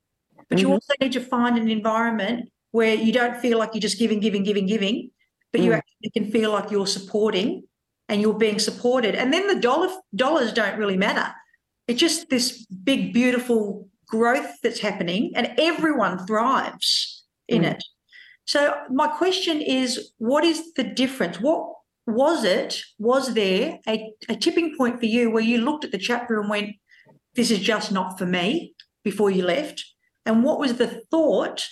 but 0.53 0.59
mm-hmm. 0.59 0.67
you 0.67 0.73
also 0.73 0.93
need 1.01 1.13
to 1.13 1.19
find 1.19 1.57
an 1.57 1.67
environment 1.67 2.51
where 2.69 2.93
you 2.93 3.11
don't 3.11 3.37
feel 3.37 3.57
like 3.57 3.71
you're 3.73 3.81
just 3.81 3.97
giving, 3.97 4.19
giving, 4.19 4.43
giving, 4.43 4.67
giving, 4.67 5.09
but 5.51 5.61
mm. 5.61 5.63
you 5.63 5.73
actually 5.73 6.11
can 6.13 6.29
feel 6.29 6.51
like 6.51 6.69
you're 6.69 6.85
supporting 6.85 7.63
and 8.07 8.21
you're 8.21 8.37
being 8.37 8.59
supported. 8.59 9.15
And 9.15 9.33
then 9.33 9.47
the 9.47 9.59
dollar 9.59 9.89
dollars 10.15 10.53
don't 10.53 10.77
really 10.77 10.95
matter. 10.95 11.33
It's 11.87 11.99
just 11.99 12.29
this 12.29 12.67
big, 12.67 13.13
beautiful 13.13 13.89
growth 14.07 14.51
that's 14.61 14.79
happening 14.79 15.31
and 15.35 15.55
everyone 15.57 16.27
thrives 16.27 17.23
in 17.47 17.63
mm. 17.63 17.71
it. 17.71 17.83
So 18.45 18.75
my 18.91 19.07
question 19.07 19.59
is 19.59 20.11
what 20.19 20.43
is 20.43 20.73
the 20.73 20.83
difference? 20.83 21.39
What 21.41 21.67
was 22.05 22.43
it, 22.43 22.79
was 22.99 23.33
there 23.33 23.79
a, 23.87 24.11
a 24.29 24.35
tipping 24.35 24.77
point 24.77 24.99
for 24.99 25.07
you 25.07 25.31
where 25.31 25.41
you 25.41 25.59
looked 25.59 25.83
at 25.83 25.91
the 25.91 25.97
chapter 25.97 26.39
and 26.39 26.47
went, 26.47 26.75
this 27.33 27.49
is 27.49 27.59
just 27.59 27.91
not 27.91 28.19
for 28.19 28.27
me 28.27 28.75
before 29.03 29.31
you 29.31 29.43
left? 29.43 29.92
And 30.25 30.43
what 30.43 30.59
was 30.59 30.77
the 30.77 30.87
thought 31.11 31.67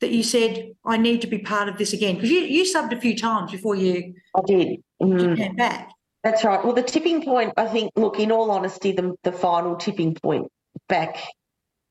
that 0.00 0.10
you 0.10 0.22
said, 0.22 0.72
I 0.84 0.96
need 0.96 1.20
to 1.22 1.26
be 1.26 1.38
part 1.38 1.68
of 1.68 1.76
this 1.76 1.92
again? 1.92 2.14
Because 2.14 2.30
you, 2.30 2.40
you 2.40 2.64
subbed 2.64 2.96
a 2.96 3.00
few 3.00 3.16
times 3.16 3.52
before 3.52 3.74
you, 3.74 4.14
I 4.34 4.40
did. 4.46 4.80
Mm. 5.02 5.36
came 5.36 5.56
back. 5.56 5.90
That's 6.22 6.44
right. 6.44 6.62
Well, 6.62 6.74
the 6.74 6.82
tipping 6.82 7.22
point, 7.24 7.54
I 7.56 7.66
think, 7.66 7.92
look, 7.96 8.18
in 8.18 8.32
all 8.32 8.50
honesty, 8.50 8.92
the, 8.92 9.14
the 9.24 9.32
final 9.32 9.76
tipping 9.76 10.14
point 10.14 10.48
back 10.88 11.22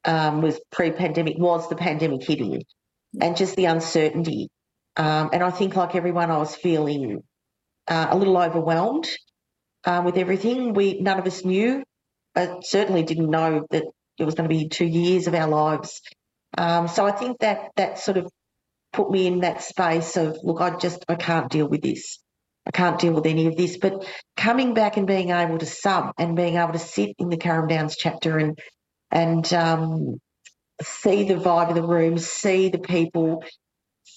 um, 0.05 0.41
was 0.41 0.59
pre-pandemic 0.71 1.37
was 1.37 1.67
the 1.69 1.75
pandemic 1.75 2.23
hitting, 2.23 2.63
and 3.19 3.35
just 3.35 3.55
the 3.55 3.65
uncertainty. 3.65 4.49
Um, 4.97 5.29
and 5.33 5.43
I 5.43 5.49
think, 5.49 5.75
like 5.75 5.95
everyone, 5.95 6.31
I 6.31 6.37
was 6.37 6.55
feeling 6.55 7.23
uh, 7.87 8.07
a 8.11 8.17
little 8.17 8.37
overwhelmed 8.37 9.07
uh, 9.85 10.03
with 10.05 10.17
everything. 10.17 10.73
We 10.73 10.99
none 10.99 11.19
of 11.19 11.25
us 11.25 11.43
knew. 11.43 11.83
I 12.35 12.57
certainly 12.61 13.03
didn't 13.03 13.29
know 13.29 13.65
that 13.71 13.83
it 14.19 14.25
was 14.25 14.35
going 14.35 14.49
to 14.49 14.55
be 14.55 14.69
two 14.69 14.85
years 14.85 15.27
of 15.27 15.35
our 15.35 15.47
lives. 15.47 16.01
Um, 16.57 16.87
so 16.87 17.05
I 17.05 17.11
think 17.11 17.39
that 17.39 17.71
that 17.75 17.99
sort 17.99 18.17
of 18.17 18.31
put 18.93 19.11
me 19.11 19.27
in 19.27 19.39
that 19.41 19.61
space 19.61 20.17
of 20.17 20.37
look, 20.43 20.61
I 20.61 20.77
just 20.77 21.05
I 21.07 21.15
can't 21.15 21.49
deal 21.49 21.67
with 21.67 21.81
this. 21.81 22.19
I 22.65 22.71
can't 22.71 22.99
deal 22.99 23.13
with 23.13 23.25
any 23.25 23.47
of 23.47 23.55
this. 23.55 23.77
But 23.77 24.05
coming 24.37 24.73
back 24.73 24.97
and 24.97 25.07
being 25.07 25.31
able 25.31 25.57
to 25.57 25.65
sub 25.65 26.13
and 26.17 26.35
being 26.35 26.57
able 26.57 26.73
to 26.73 26.79
sit 26.79 27.15
in 27.17 27.29
the 27.29 27.37
Carrum 27.37 27.69
Downs 27.69 27.95
chapter 27.97 28.37
and 28.37 28.59
and 29.11 29.51
um, 29.53 30.19
see 30.81 31.23
the 31.23 31.35
vibe 31.35 31.69
of 31.69 31.75
the 31.75 31.83
room, 31.83 32.17
see 32.17 32.69
the 32.69 32.79
people, 32.79 33.43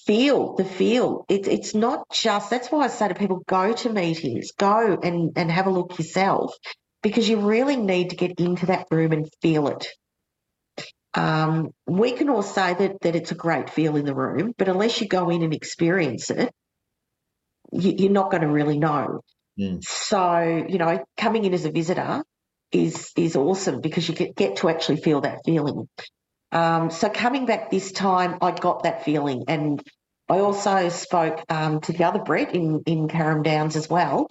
feel 0.05 0.55
the 0.55 0.65
feel. 0.65 1.25
It, 1.29 1.47
it's 1.47 1.73
not 1.73 2.05
just 2.11 2.49
that's 2.49 2.71
why 2.71 2.85
I 2.85 2.87
say 2.87 3.07
to 3.07 3.15
people, 3.15 3.43
go 3.47 3.73
to 3.73 3.89
meetings, 3.89 4.51
go 4.51 4.99
and, 5.01 5.31
and 5.35 5.51
have 5.51 5.67
a 5.67 5.71
look 5.71 5.97
yourself, 5.97 6.53
because 7.03 7.29
you 7.29 7.37
really 7.37 7.75
need 7.75 8.09
to 8.09 8.15
get 8.15 8.39
into 8.39 8.67
that 8.67 8.87
room 8.89 9.11
and 9.11 9.29
feel 9.41 9.67
it. 9.67 9.87
Um, 11.13 11.69
we 11.85 12.13
can 12.13 12.29
all 12.29 12.41
say 12.41 12.73
that 12.73 13.01
that 13.01 13.15
it's 13.15 13.31
a 13.31 13.35
great 13.35 13.69
feel 13.69 13.95
in 13.97 14.05
the 14.05 14.15
room, 14.15 14.53
but 14.57 14.67
unless 14.67 14.99
you 14.99 15.07
go 15.07 15.29
in 15.29 15.43
and 15.43 15.53
experience 15.53 16.31
it, 16.31 16.49
you, 17.71 18.09
are 18.09 18.11
not 18.11 18.31
going 18.31 18.41
to 18.41 18.47
really 18.47 18.79
know. 18.79 19.21
Mm. 19.59 19.83
So 19.83 20.65
you 20.67 20.79
know, 20.79 21.03
coming 21.17 21.45
in 21.45 21.53
as 21.53 21.65
a 21.65 21.71
visitor 21.71 22.23
is 22.71 23.11
is 23.15 23.35
awesome 23.35 23.81
because 23.81 24.09
you 24.09 24.15
get, 24.15 24.35
get 24.35 24.55
to 24.57 24.69
actually 24.69 25.01
feel 25.01 25.21
that 25.21 25.41
feeling. 25.45 25.87
Um, 26.51 26.89
so 26.89 27.09
coming 27.09 27.45
back 27.45 27.69
this 27.69 27.91
time, 27.91 28.37
I 28.41 28.51
got 28.51 28.83
that 28.83 29.05
feeling, 29.05 29.43
and 29.47 29.83
I 30.29 30.39
also 30.39 30.89
spoke 30.89 31.43
um, 31.49 31.81
to 31.81 31.93
the 31.93 32.05
other 32.05 32.23
Brett 32.23 32.55
in 32.55 32.81
in 32.87 33.07
Carrum 33.07 33.43
Downs 33.43 33.75
as 33.75 33.87
well, 33.87 34.27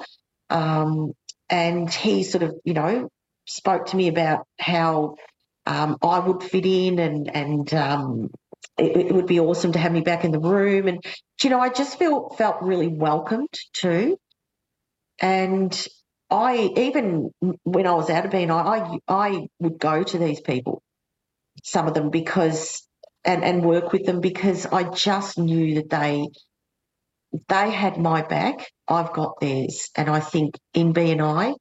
um, 0.51 1.13
and 1.53 1.93
he 1.93 2.25
sort 2.25 2.43
of 2.43 2.57
you 2.65 2.75
know 2.75 3.11
spoke 3.47 3.87
to 3.87 3.97
me 3.97 4.09
about 4.09 4.47
how 4.59 5.17
um, 5.67 5.99
I 6.03 6.19
would 6.19 6.43
fit 6.43 6.67
in, 6.67 6.99
and 6.99 7.35
and 7.35 7.75
um, 7.75 8.31
it, 8.79 8.97
it, 9.09 9.15
would 9.15 9.27
be 9.27 9.41
awesome 9.41 9.73
to 9.73 9.79
have 9.79 9.93
me 9.93 10.01
back 10.01 10.25
in 10.25 10.33
the 10.33 10.41
room, 10.41 10.89
and 10.89 11.05
you 11.43 11.51
know 11.51 11.61
I 11.61 11.69
just 11.69 11.99
felt 11.99 12.39
felt 12.39 12.63
really 12.63 12.89
welcomed 12.89 13.55
too, 13.75 14.19
and 15.21 15.87
I 16.31 16.71
even 16.77 17.31
when 17.63 17.87
I 17.87 17.95
was 17.95 18.11
out 18.11 18.25
of 18.25 18.33
being 18.33 18.51
I 18.51 18.99
I 19.07 19.47
would 19.61 19.79
go 19.79 20.03
to 20.03 20.19
these 20.19 20.41
people 20.41 20.83
some 21.63 21.87
of 21.89 21.95
them 21.95 22.11
because 22.11 22.87
and 23.25 23.45
and 23.45 23.65
work 23.65 23.93
with 23.93 24.05
them 24.07 24.21
because 24.21 24.67
I 24.67 24.85
just 24.85 25.39
knew 25.39 25.77
that 25.77 25.91
they 25.91 26.29
they 27.49 27.71
had 27.71 27.99
my 27.99 28.23
back, 28.23 28.71
I've 28.93 29.13
got 29.13 29.41
theirs, 29.41 29.91
and 29.97 30.09
I 30.09 30.21
think 30.21 30.59
in 30.75 30.93
BNI, 30.93 31.55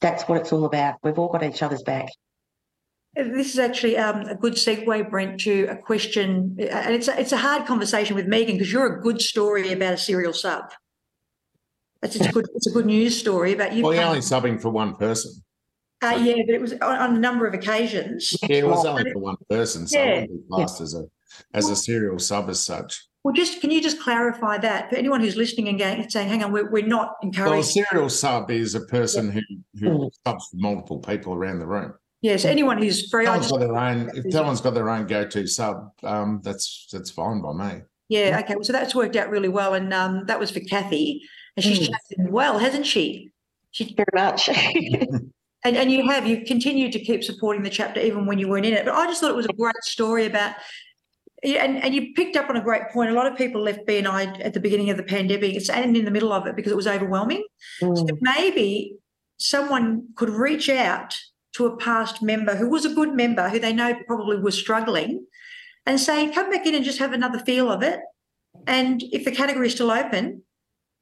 that's 0.00 0.24
what 0.24 0.40
it's 0.40 0.52
all 0.52 0.64
about. 0.64 0.96
We've 1.02 1.18
all 1.18 1.28
got 1.28 1.42
each 1.42 1.62
other's 1.62 1.82
back. 1.82 2.08
This 3.14 3.54
is 3.54 3.58
actually 3.58 3.96
um, 3.96 4.22
a 4.22 4.34
good 4.34 4.54
segue, 4.54 5.10
Brent, 5.10 5.40
to 5.40 5.66
a 5.70 5.76
question, 5.76 6.56
and 6.58 6.94
it's 6.94 7.08
a, 7.08 7.18
it's 7.18 7.32
a 7.32 7.38
hard 7.38 7.66
conversation 7.66 8.14
with 8.14 8.26
Meagan 8.26 8.56
because 8.56 8.70
you're 8.70 8.98
a 8.98 9.00
good 9.00 9.22
story 9.22 9.72
about 9.72 9.94
a 9.94 9.98
serial 9.98 10.34
sub. 10.34 10.64
It's, 12.02 12.14
it's 12.14 12.26
a 12.26 12.32
good 12.32 12.46
it's 12.54 12.66
a 12.66 12.72
good 12.72 12.84
news 12.84 13.18
story 13.18 13.54
about 13.54 13.72
you. 13.72 13.82
Well, 13.82 13.94
you're 13.94 14.04
only 14.04 14.20
subbing 14.20 14.60
for 14.60 14.68
one 14.68 14.94
person. 14.96 15.32
Uh, 16.02 16.18
yeah, 16.22 16.34
but 16.46 16.54
it 16.54 16.60
was 16.60 16.74
on, 16.74 16.82
on, 16.82 17.16
a 17.16 17.18
number 17.18 17.46
of 17.46 17.54
occasions. 17.54 18.36
Yeah, 18.42 18.56
it 18.56 18.66
was 18.66 18.84
only 18.84 19.10
for 19.10 19.18
one 19.18 19.36
person, 19.48 19.86
so 19.86 19.98
yeah. 19.98 20.04
it 20.04 20.30
wouldn't 20.30 20.48
be 20.48 20.54
classed 20.54 20.80
yeah. 20.80 20.84
as 20.84 20.94
a 20.94 21.04
as 21.54 21.70
a 21.70 21.76
serial 21.76 22.18
sub 22.18 22.50
as 22.50 22.62
such. 22.62 23.06
Well, 23.26 23.34
just 23.34 23.60
can 23.60 23.72
you 23.72 23.82
just 23.82 24.00
clarify 24.00 24.56
that 24.58 24.88
for 24.88 24.94
anyone 24.94 25.20
who's 25.20 25.34
listening 25.34 25.66
and 25.66 25.76
going, 25.76 26.08
saying, 26.08 26.28
"Hang 26.28 26.44
on, 26.44 26.52
we're, 26.52 26.70
we're 26.70 26.86
not 26.86 27.16
encouraging." 27.24 27.50
Well, 27.50 27.60
a 27.60 27.64
serial 27.64 28.08
sub 28.08 28.52
is 28.52 28.76
a 28.76 28.82
person 28.82 29.26
yeah. 29.26 29.40
who 29.80 29.80
who 29.80 29.98
mm. 29.98 30.10
subs 30.24 30.46
for 30.46 30.56
multiple 30.58 31.00
people 31.00 31.34
around 31.34 31.58
the 31.58 31.66
room. 31.66 31.92
Yes, 32.20 32.44
anyone 32.44 32.78
who's 32.78 33.10
very. 33.10 33.24
Someone's 33.24 33.50
got 33.50 33.58
their 33.58 33.76
own. 33.76 34.10
If 34.14 34.32
someone's 34.32 34.60
got 34.60 34.74
their 34.74 34.88
own 34.88 35.08
go-to 35.08 35.44
sub, 35.48 35.90
um, 36.04 36.40
that's 36.44 36.86
that's 36.92 37.10
fine 37.10 37.42
by 37.42 37.52
me. 37.52 37.82
Yeah. 38.08 38.38
Okay. 38.44 38.54
Well, 38.54 38.62
so 38.62 38.72
that's 38.72 38.94
worked 38.94 39.16
out 39.16 39.28
really 39.28 39.48
well, 39.48 39.74
and 39.74 39.92
um, 39.92 40.26
that 40.26 40.38
was 40.38 40.52
for 40.52 40.60
Kathy, 40.60 41.20
and 41.56 41.64
she's 41.64 41.88
mm. 41.88 42.30
well, 42.30 42.60
hasn't 42.60 42.86
she? 42.86 43.32
She 43.72 43.92
very 43.92 44.06
much. 44.14 44.48
And, 45.64 45.76
and 45.76 45.90
you 45.90 46.08
have, 46.08 46.28
you've 46.28 46.46
continued 46.46 46.92
to 46.92 47.00
keep 47.00 47.24
supporting 47.24 47.64
the 47.64 47.70
chapter 47.70 47.98
even 47.98 48.24
when 48.24 48.38
you 48.38 48.46
weren't 48.46 48.66
in 48.66 48.72
it. 48.72 48.84
But 48.84 48.94
I 48.94 49.06
just 49.06 49.20
thought 49.20 49.30
it 49.30 49.36
was 49.36 49.46
a 49.46 49.52
great 49.52 49.74
story 49.82 50.24
about, 50.24 50.54
and, 51.42 51.82
and 51.82 51.94
you 51.94 52.12
picked 52.14 52.36
up 52.36 52.48
on 52.48 52.56
a 52.56 52.62
great 52.62 52.88
point. 52.90 53.10
A 53.10 53.14
lot 53.14 53.30
of 53.30 53.36
people 53.36 53.62
left 53.62 53.86
BNI 53.86 54.44
at 54.44 54.54
the 54.54 54.60
beginning 54.60 54.90
of 54.90 54.96
the 54.96 55.02
pandemic 55.02 55.56
and 55.70 55.96
in 55.96 56.04
the 56.04 56.10
middle 56.10 56.32
of 56.32 56.46
it 56.46 56.56
because 56.56 56.72
it 56.72 56.76
was 56.76 56.86
overwhelming. 56.86 57.44
Mm. 57.82 57.96
So 57.96 58.18
maybe 58.20 58.96
someone 59.38 60.08
could 60.16 60.30
reach 60.30 60.68
out 60.68 61.14
to 61.54 61.66
a 61.66 61.76
past 61.76 62.22
member 62.22 62.54
who 62.56 62.68
was 62.68 62.84
a 62.84 62.94
good 62.94 63.14
member 63.14 63.48
who 63.48 63.58
they 63.58 63.72
know 63.72 63.94
probably 64.06 64.38
was 64.38 64.58
struggling 64.58 65.26
and 65.84 66.00
say, 66.00 66.30
come 66.32 66.50
back 66.50 66.66
in 66.66 66.74
and 66.74 66.84
just 66.84 66.98
have 66.98 67.12
another 67.12 67.38
feel 67.40 67.70
of 67.70 67.82
it. 67.82 68.00
And 68.66 69.02
if 69.12 69.24
the 69.24 69.30
category 69.30 69.68
is 69.68 69.74
still 69.74 69.90
open 69.90 70.42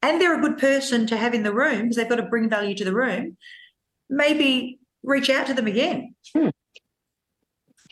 and 0.03 0.20
they're 0.20 0.38
a 0.38 0.42
good 0.42 0.59
person 0.59 1.07
to 1.07 1.16
have 1.16 1.35
in 1.35 1.42
the 1.42 1.55
room 1.55 1.83
because 1.83 1.97
they've 1.97 2.09
got 2.09 2.16
to 2.16 2.25
bring 2.25 2.49
value 2.49 2.75
to 2.77 2.85
the 2.85 2.94
room, 2.94 3.37
maybe 4.11 4.79
reach 5.03 5.31
out 5.31 5.47
to 5.47 5.55
them 5.55 5.66
again. 5.66 6.14
Hmm. 6.37 6.49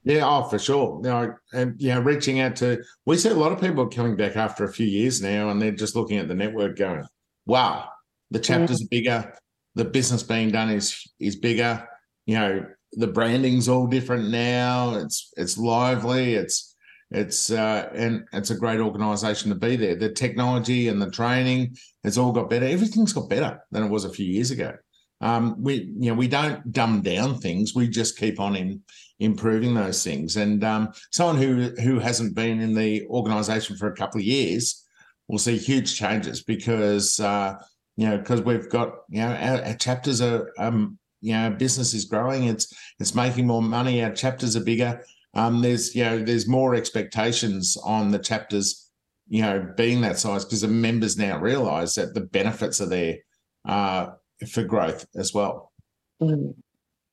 Yeah, 0.05 0.27
oh, 0.27 0.43
for 0.45 0.59
sure. 0.59 0.97
You 0.97 1.11
know, 1.11 1.35
and 1.53 1.81
you 1.81 1.89
know, 1.91 2.01
reaching 2.01 2.41
out 2.41 2.57
to 2.57 2.83
we 3.07 3.17
see 3.17 3.29
a 3.29 3.35
lot 3.35 3.53
of 3.53 3.61
people 3.61 3.87
coming 3.89 4.17
back 4.17 4.37
after 4.37 4.65
a 4.65 4.73
few 4.73 4.87
years 4.87 5.23
now, 5.23 5.49
and 5.51 5.63
they're 5.63 5.71
just 5.71 5.95
looking 5.95 6.19
at 6.19 6.29
the 6.29 6.35
network, 6.35 6.77
going, 6.77 7.05
"Wow, 7.47 7.89
the 8.31 8.41
chapters 8.41 8.83
are 8.83 8.89
bigger, 8.91 9.33
the 9.75 9.85
business 9.85 10.23
being 10.23 10.51
done 10.51 10.71
is 10.71 11.09
is 11.21 11.37
bigger. 11.37 11.87
You 12.27 12.35
know, 12.35 12.67
the 12.93 13.07
branding's 13.07 13.69
all 13.69 13.87
different 13.87 14.31
now. 14.31 14.95
It's 14.97 15.33
it's 15.37 15.57
lively. 15.57 16.35
It's 16.35 16.75
it's 17.13 17.51
uh, 17.53 17.89
and 17.95 18.25
it's 18.33 18.51
a 18.51 18.57
great 18.57 18.81
organisation 18.81 19.51
to 19.51 19.57
be 19.57 19.77
there. 19.77 19.95
The 19.95 20.11
technology 20.11 20.89
and 20.89 21.01
the 21.01 21.11
training 21.11 21.77
has 22.03 22.19
all 22.19 22.33
got 22.33 22.51
better. 22.51 22.67
Everything's 22.67 23.13
got 23.13 23.29
better 23.29 23.61
than 23.71 23.85
it 23.85 23.89
was 23.89 24.05
a 24.05 24.11
few 24.13 24.27
years 24.27 24.51
ago 24.51 24.73
um, 25.23 25.55
we 25.63 25.93
you 25.99 26.11
know 26.11 26.15
we 26.15 26.29
don't 26.29 26.73
dumb 26.73 27.01
down 27.01 27.39
things. 27.39 27.75
We 27.75 27.89
just 27.89 28.19
keep 28.19 28.41
on 28.41 28.57
in 28.57 28.83
improving 29.21 29.73
those 29.73 30.03
things. 30.03 30.37
And 30.37 30.63
um, 30.65 30.93
someone 31.13 31.37
who 31.37 31.71
who 31.81 31.99
hasn't 32.01 32.35
been 32.35 32.61
in 32.61 32.75
the 32.75 33.07
organisation 33.07 33.77
for 33.77 33.87
a 33.87 33.97
couple 33.97 34.21
of 34.21 34.27
years 34.27 34.85
will 35.29 35.39
see 35.39 35.57
huge 35.57 35.97
changes 35.97 36.43
because 36.43 37.21
uh, 37.21 37.55
you 37.97 38.09
know 38.09 38.19
because 38.19 38.43
we've 38.43 38.69
got 38.69 38.95
you 39.09 39.21
know 39.21 39.35
our, 39.35 39.65
our 39.65 39.75
chapters 39.75 40.21
are 40.21 40.51
um, 40.59 40.99
you 41.21 41.33
know 41.33 41.51
business 41.51 41.95
is 41.95 42.05
growing. 42.05 42.45
It's 42.45 42.75
it's 42.99 43.15
making 43.15 43.47
more 43.47 43.63
money. 43.63 44.03
Our 44.03 44.13
chapters 44.13 44.57
are 44.57 44.65
bigger. 44.65 45.05
Um, 45.35 45.63
there's 45.63 45.95
you 45.95 46.05
know 46.05 46.23
there's 46.23 46.49
more 46.49 46.75
expectations 46.75 47.77
on 47.85 48.11
the 48.11 48.19
chapters 48.19 48.91
you 49.29 49.43
know 49.43 49.73
being 49.77 50.01
that 50.01 50.19
size 50.19 50.45
because 50.45 50.63
the 50.63 50.69
members 50.69 51.17
now 51.17 51.39
realise 51.39 51.95
that 51.95 52.13
the 52.13 52.23
benefits 52.23 52.81
are 52.81 52.87
there. 52.87 53.19
Uh, 53.65 54.09
for 54.49 54.63
growth 54.63 55.07
as 55.17 55.33
well. 55.33 55.73
Mm. 56.21 56.55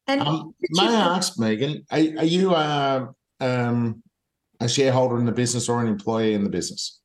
And 0.08 0.22
um, 0.22 0.54
may 0.72 0.88
I 0.88 1.16
ask, 1.18 1.40
Meagan, 1.40 1.86
are, 1.92 1.98
are 1.98 2.26
you 2.26 2.56
a, 2.56 3.10
um, 3.40 4.02
a 4.60 4.68
shareholder 4.68 5.20
in 5.20 5.26
the 5.26 5.32
business 5.32 5.70
or 5.70 5.82
an 5.82 5.88
employee 5.88 6.34
in 6.34 6.44
the 6.44 6.50
business? 6.50 7.00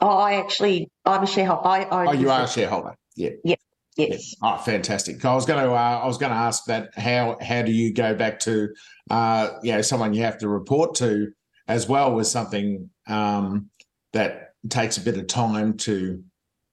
Oh, 0.00 0.08
I 0.08 0.34
actually, 0.34 0.90
I'm 1.04 1.22
a 1.22 1.26
shareholder. 1.26 1.66
I, 1.68 1.86
oh, 1.90 2.12
you 2.12 2.30
are 2.30 2.44
a 2.44 2.48
shareholder. 2.48 2.94
Yeah. 3.16 3.30
Yeah. 3.44 3.56
Yes. 3.96 4.34
Yeah. 4.40 4.54
Oh, 4.54 4.58
fantastic. 4.58 5.24
I 5.24 5.34
was 5.34 5.44
going 5.44 5.64
to, 5.64 5.72
uh, 5.72 6.00
I 6.02 6.06
was 6.06 6.18
going 6.18 6.30
to 6.30 6.38
ask 6.38 6.64
that. 6.66 6.90
How 6.96 7.36
how 7.40 7.62
do 7.62 7.72
you 7.72 7.92
go 7.92 8.14
back 8.14 8.38
to, 8.40 8.68
uh, 9.10 9.50
you 9.62 9.72
know, 9.72 9.82
someone 9.82 10.14
you 10.14 10.22
have 10.22 10.38
to 10.38 10.48
report 10.48 10.94
to, 10.96 11.32
as 11.66 11.88
well 11.88 12.20
as 12.20 12.30
something 12.30 12.90
um, 13.08 13.70
that 14.12 14.54
takes 14.68 14.98
a 14.98 15.00
bit 15.00 15.16
of 15.16 15.26
time 15.26 15.76
to 15.78 16.22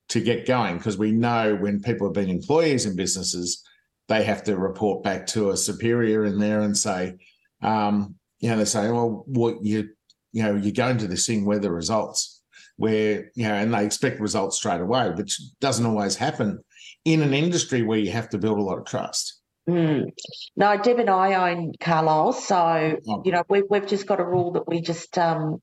to 0.10 0.20
get 0.20 0.46
going 0.46 0.78
because 0.78 0.98
we 0.98 1.12
know 1.12 1.56
when 1.56 1.82
people 1.82 2.08
have 2.08 2.14
been 2.14 2.30
employees 2.30 2.86
in 2.86 2.96
businesses, 2.96 3.64
they 4.08 4.24
have 4.24 4.44
to 4.44 4.58
report 4.58 5.04
back 5.04 5.26
to 5.28 5.50
a 5.50 5.58
superior 5.58 6.26
in 6.26 6.40
there 6.40 6.62
and 6.62 6.78
say, 6.78 7.16
um, 7.62 8.16
you 8.40 8.50
know, 8.50 8.58
they 8.58 8.66
say, 8.66 8.90
well, 8.92 9.24
what 9.28 9.64
you, 9.64 9.90
you 10.32 10.44
know, 10.44 10.56
you're 10.56 10.72
going 10.72 10.98
to 10.98 11.08
this 11.08 11.26
thing 11.26 11.46
where 11.46 11.60
the 11.60 11.72
results, 11.72 12.44
where, 12.78 13.32
you 13.36 13.48
know, 13.48 13.56
and 13.56 13.74
they 13.74 13.86
expect 13.86 14.20
results 14.20 14.58
straight 14.58 14.82
away, 14.82 15.10
which 15.12 15.40
doesn't 15.60 15.86
always 15.86 16.16
happen 16.16 16.60
in 17.06 17.22
an 17.22 17.34
industry 17.34 17.82
where 17.82 17.98
you 17.98 18.12
have 18.12 18.30
to 18.30 18.38
build 18.38 18.60
a 18.60 18.62
lot 18.62 18.78
of 18.78 18.86
trust. 18.86 19.42
Mm. 19.68 20.12
No, 20.56 20.78
Deb 20.78 21.00
and 21.00 21.10
I 21.10 21.52
own 21.52 21.72
Carlisle, 21.80 22.34
so 22.34 23.00
oh. 23.08 23.22
you 23.26 23.32
know 23.32 23.44
we, 23.50 23.64
we've 23.68 23.88
just 23.88 24.06
got 24.06 24.20
a 24.20 24.24
rule 24.24 24.52
that 24.52 24.68
we 24.68 24.80
just 24.80 25.18
um, 25.18 25.60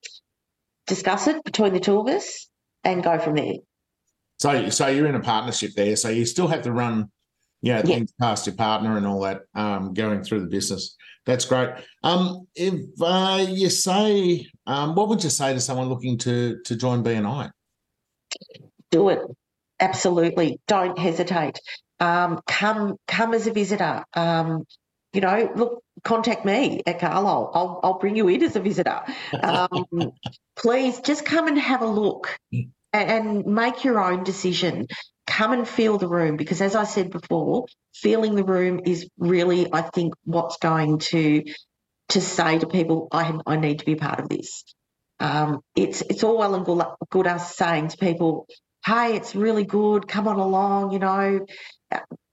discuss 0.88 1.28
it 1.28 1.44
between 1.44 1.72
the 1.72 1.78
two 1.78 2.00
of 2.00 2.08
us 2.08 2.48
and 2.82 3.04
go 3.04 3.20
from 3.20 3.36
there. 3.36 3.54
So, 4.42 4.70
so 4.70 4.88
you're 4.88 5.06
in 5.06 5.14
a 5.14 5.20
partnership 5.20 5.70
there. 5.76 5.94
So 5.94 6.08
you 6.08 6.26
still 6.26 6.48
have 6.48 6.62
to 6.62 6.72
run, 6.72 7.12
you 7.60 7.74
know, 7.74 7.78
yeah. 7.78 7.82
things 7.82 8.12
past 8.20 8.44
your 8.44 8.56
partner 8.56 8.96
and 8.96 9.06
all 9.06 9.20
that, 9.20 9.42
um, 9.54 9.94
going 9.94 10.24
through 10.24 10.40
the 10.40 10.48
business. 10.48 10.96
That's 11.26 11.44
great. 11.44 11.68
Um, 12.02 12.48
if 12.56 12.74
uh, 13.00 13.46
you 13.48 13.70
say, 13.70 14.44
um, 14.66 14.96
what 14.96 15.08
would 15.08 15.22
you 15.22 15.30
say 15.30 15.54
to 15.54 15.60
someone 15.60 15.88
looking 15.88 16.18
to 16.18 16.60
to 16.64 16.74
join 16.74 17.04
BNI? 17.04 17.52
Do 18.90 19.10
it. 19.10 19.20
Absolutely. 19.78 20.58
Don't 20.66 20.98
hesitate. 20.98 21.60
Um, 22.00 22.40
come 22.48 22.96
come 23.06 23.34
as 23.34 23.46
a 23.46 23.52
visitor. 23.52 24.02
Um, 24.14 24.64
you 25.12 25.20
know, 25.20 25.52
look, 25.54 25.84
contact 26.02 26.44
me 26.44 26.82
at 26.84 26.98
Carlisle. 26.98 27.52
I'll 27.54 27.80
I'll 27.84 27.98
bring 28.00 28.16
you 28.16 28.26
in 28.26 28.42
as 28.42 28.56
a 28.56 28.60
visitor. 28.60 29.02
Um, 29.40 30.12
please 30.56 30.98
just 30.98 31.24
come 31.24 31.46
and 31.46 31.58
have 31.60 31.82
a 31.82 31.86
look 31.86 32.36
and 32.92 33.46
make 33.46 33.84
your 33.84 34.00
own 34.02 34.24
decision. 34.24 34.86
come 35.26 35.52
and 35.52 35.68
feel 35.68 35.98
the 35.98 36.08
room 36.08 36.36
because, 36.36 36.60
as 36.62 36.76
I 36.76 36.84
said 36.84 37.10
before, 37.10 37.66
feeling 37.94 38.34
the 38.36 38.44
room 38.44 38.80
is 38.86 39.08
really, 39.18 39.72
I 39.72 39.82
think, 39.82 40.14
what's 40.24 40.58
going 40.58 40.98
to 41.10 41.44
to 42.10 42.22
say 42.22 42.60
to 42.60 42.68
people, 42.68 43.08
I 43.12 43.38
I 43.46 43.56
need 43.56 43.80
to 43.80 43.86
be 43.86 43.94
a 43.94 43.98
part 43.98 44.20
of 44.20 44.30
this. 44.30 44.64
Um, 45.20 45.60
it's 45.76 46.02
it's 46.02 46.24
all 46.24 46.38
well 46.38 46.56
and 46.56 46.66
good, 46.66 46.84
good 47.10 47.28
us 47.28 47.56
saying 47.56 47.90
to 47.90 47.98
people, 47.98 48.46
hey, 48.86 49.16
it's 49.16 49.34
really 49.36 49.64
good, 49.64 50.08
come 50.08 50.28
on 50.28 50.38
along, 50.38 50.92
you 50.92 51.00
know, 51.00 51.46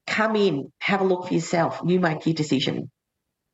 come 0.08 0.36
in, 0.38 0.72
have 0.82 1.02
a 1.02 1.06
look 1.06 1.28
for 1.28 1.36
yourself. 1.36 1.82
You 1.86 2.00
make 2.00 2.26
your 2.26 2.36
decision. 2.36 2.92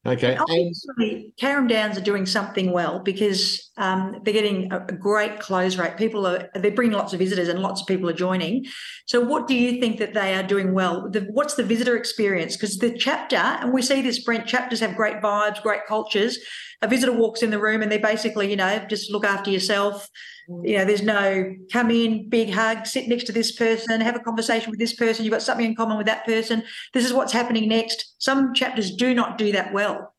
Okay. 0.07 0.37
Obviously, 0.37 1.33
Carrum 1.41 1.67
Downs 1.67 1.97
are 1.97 2.01
doing 2.01 2.27
something 2.27 2.71
well 2.71 2.99
because 2.99 3.71
um, 3.77 4.21
they're 4.23 4.35
getting 4.35 4.71
a, 4.71 4.85
a, 4.87 4.91
great 4.91 5.39
close 5.39 5.77
rate. 5.77 5.97
People 5.97 6.27
are 6.27 6.47
they're 6.53 6.71
bringing 6.71 6.95
lots 6.95 7.13
of 7.13 7.19
visitors 7.19 7.47
and 7.47 7.59
lots 7.59 7.81
of 7.81 7.87
people 7.87 8.07
are 8.07 8.13
joining. 8.13 8.65
So, 9.07 9.19
what 9.19 9.47
do 9.47 9.55
you 9.55 9.79
think 9.79 9.97
that 9.97 10.13
they 10.13 10.35
are 10.35 10.43
doing 10.43 10.75
well? 10.75 11.09
The, 11.09 11.21
what's 11.21 11.55
the 11.55 11.63
visitor 11.63 11.97
experience? 11.97 12.55
Because 12.55 12.77
the 12.77 12.95
chapter, 12.95 13.37
and 13.37 13.73
we 13.73 13.81
see 13.81 14.03
this, 14.03 14.23
Brent, 14.23 14.45
chapters 14.45 14.79
have 14.79 14.95
great 14.95 15.21
vibes, 15.21 15.61
great 15.61 15.87
cultures. 15.87 16.37
A 16.85 16.87
visitor 16.87 17.13
walks 17.13 17.41
in 17.41 17.49
the 17.49 17.59
room 17.59 17.81
and 17.81 17.91
they 17.91 17.97
basically, 17.97 18.49
you 18.49 18.55
know, 18.55 18.85
just 18.87 19.11
look 19.11 19.25
after 19.25 19.49
yourself 19.49 20.09
you 20.47 20.77
know, 20.77 20.85
there's 20.85 21.01
no 21.01 21.55
come 21.71 21.89
in, 21.89 22.29
big 22.29 22.51
hug, 22.51 22.85
sit 22.85 23.07
next 23.07 23.23
to 23.25 23.31
this 23.31 23.51
person, 23.51 23.99
have 24.01 24.15
a 24.15 24.19
conversation 24.19 24.69
with 24.69 24.79
this 24.79 24.93
person. 24.93 25.25
You've 25.25 25.31
got 25.31 25.41
something 25.41 25.65
in 25.65 25.75
common 25.75 25.97
with 25.97 26.05
that 26.05 26.25
person. 26.25 26.63
This 26.93 27.05
is 27.05 27.13
what's 27.13 27.33
happening 27.33 27.67
next. 27.67 28.13
Some 28.19 28.53
chapters 28.53 28.91
do 28.91 29.15
not 29.15 29.37
do 29.37 29.51
that 29.53 29.73
well. 29.73 30.13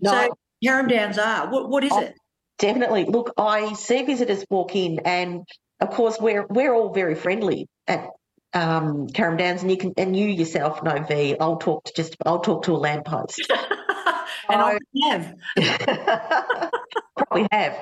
No. 0.00 0.10
So 0.10 0.34
Carrum 0.64 0.88
Downs 0.88 1.18
are. 1.18 1.50
What, 1.50 1.68
what 1.68 1.84
is 1.84 1.92
oh, 1.92 2.00
it? 2.00 2.14
Definitely. 2.58 3.04
Look, 3.04 3.32
I 3.38 3.72
see 3.74 4.02
visitors 4.02 4.44
walk 4.50 4.74
in, 4.74 5.00
and 5.04 5.46
of 5.80 5.90
course, 5.90 6.18
we're 6.20 6.46
we're 6.50 6.74
all 6.74 6.92
very 6.92 7.14
friendly 7.14 7.68
at 7.86 8.08
um, 8.52 9.06
Downs, 9.06 9.62
and 9.62 9.70
you 9.70 9.76
can 9.76 9.94
and 9.96 10.16
you 10.16 10.26
yourself 10.26 10.82
know 10.82 11.02
V. 11.08 11.36
I'll 11.40 11.56
talk 11.56 11.84
to 11.84 11.92
just 11.94 12.16
I'll 12.26 12.40
talk 12.40 12.64
to 12.64 12.72
a 12.72 12.76
lamppost. 12.76 13.40
and 14.48 14.62
I 14.62 14.78
have. 15.10 15.34
probably 17.16 17.48
have. 17.52 17.78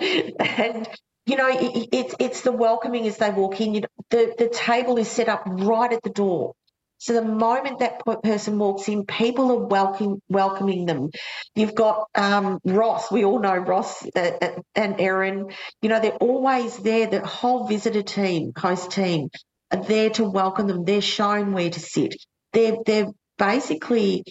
And 0.58 0.88
you 1.26 1.36
know, 1.36 1.48
it, 1.48 1.88
it's 1.92 2.14
it's 2.20 2.40
the 2.42 2.52
welcoming 2.52 3.06
as 3.06 3.18
they 3.18 3.30
walk 3.30 3.60
in. 3.60 3.74
You 3.74 3.80
know, 3.82 3.88
the 4.10 4.34
the 4.38 4.48
table 4.48 4.98
is 4.98 5.08
set 5.08 5.28
up 5.28 5.42
right 5.46 5.92
at 5.92 6.02
the 6.02 6.10
door. 6.10 6.54
So 6.98 7.14
the 7.14 7.22
moment 7.24 7.80
that 7.80 8.02
person 8.22 8.58
walks 8.58 8.88
in, 8.88 9.06
people 9.06 9.50
are 9.52 9.66
welcoming 9.66 10.22
welcoming 10.28 10.86
them. 10.86 11.10
You've 11.54 11.74
got 11.74 12.06
um, 12.14 12.58
Ross. 12.64 13.10
We 13.10 13.24
all 13.24 13.40
know 13.40 13.56
Ross 13.56 14.04
uh, 14.16 14.32
uh, 14.42 14.50
and 14.74 15.00
Erin. 15.00 15.50
You 15.82 15.88
know 15.90 16.00
they're 16.00 16.12
always 16.12 16.76
there. 16.78 17.06
The 17.08 17.26
whole 17.26 17.66
visitor 17.68 18.02
team, 18.02 18.52
host 18.56 18.92
team, 18.92 19.30
are 19.72 19.82
there 19.84 20.10
to 20.10 20.24
welcome 20.24 20.66
them. 20.68 20.84
They're 20.84 21.00
shown 21.02 21.52
where 21.52 21.70
to 21.70 21.80
sit. 21.80 22.16
They're 22.52 22.76
they're 22.86 23.08
basically 23.38 24.24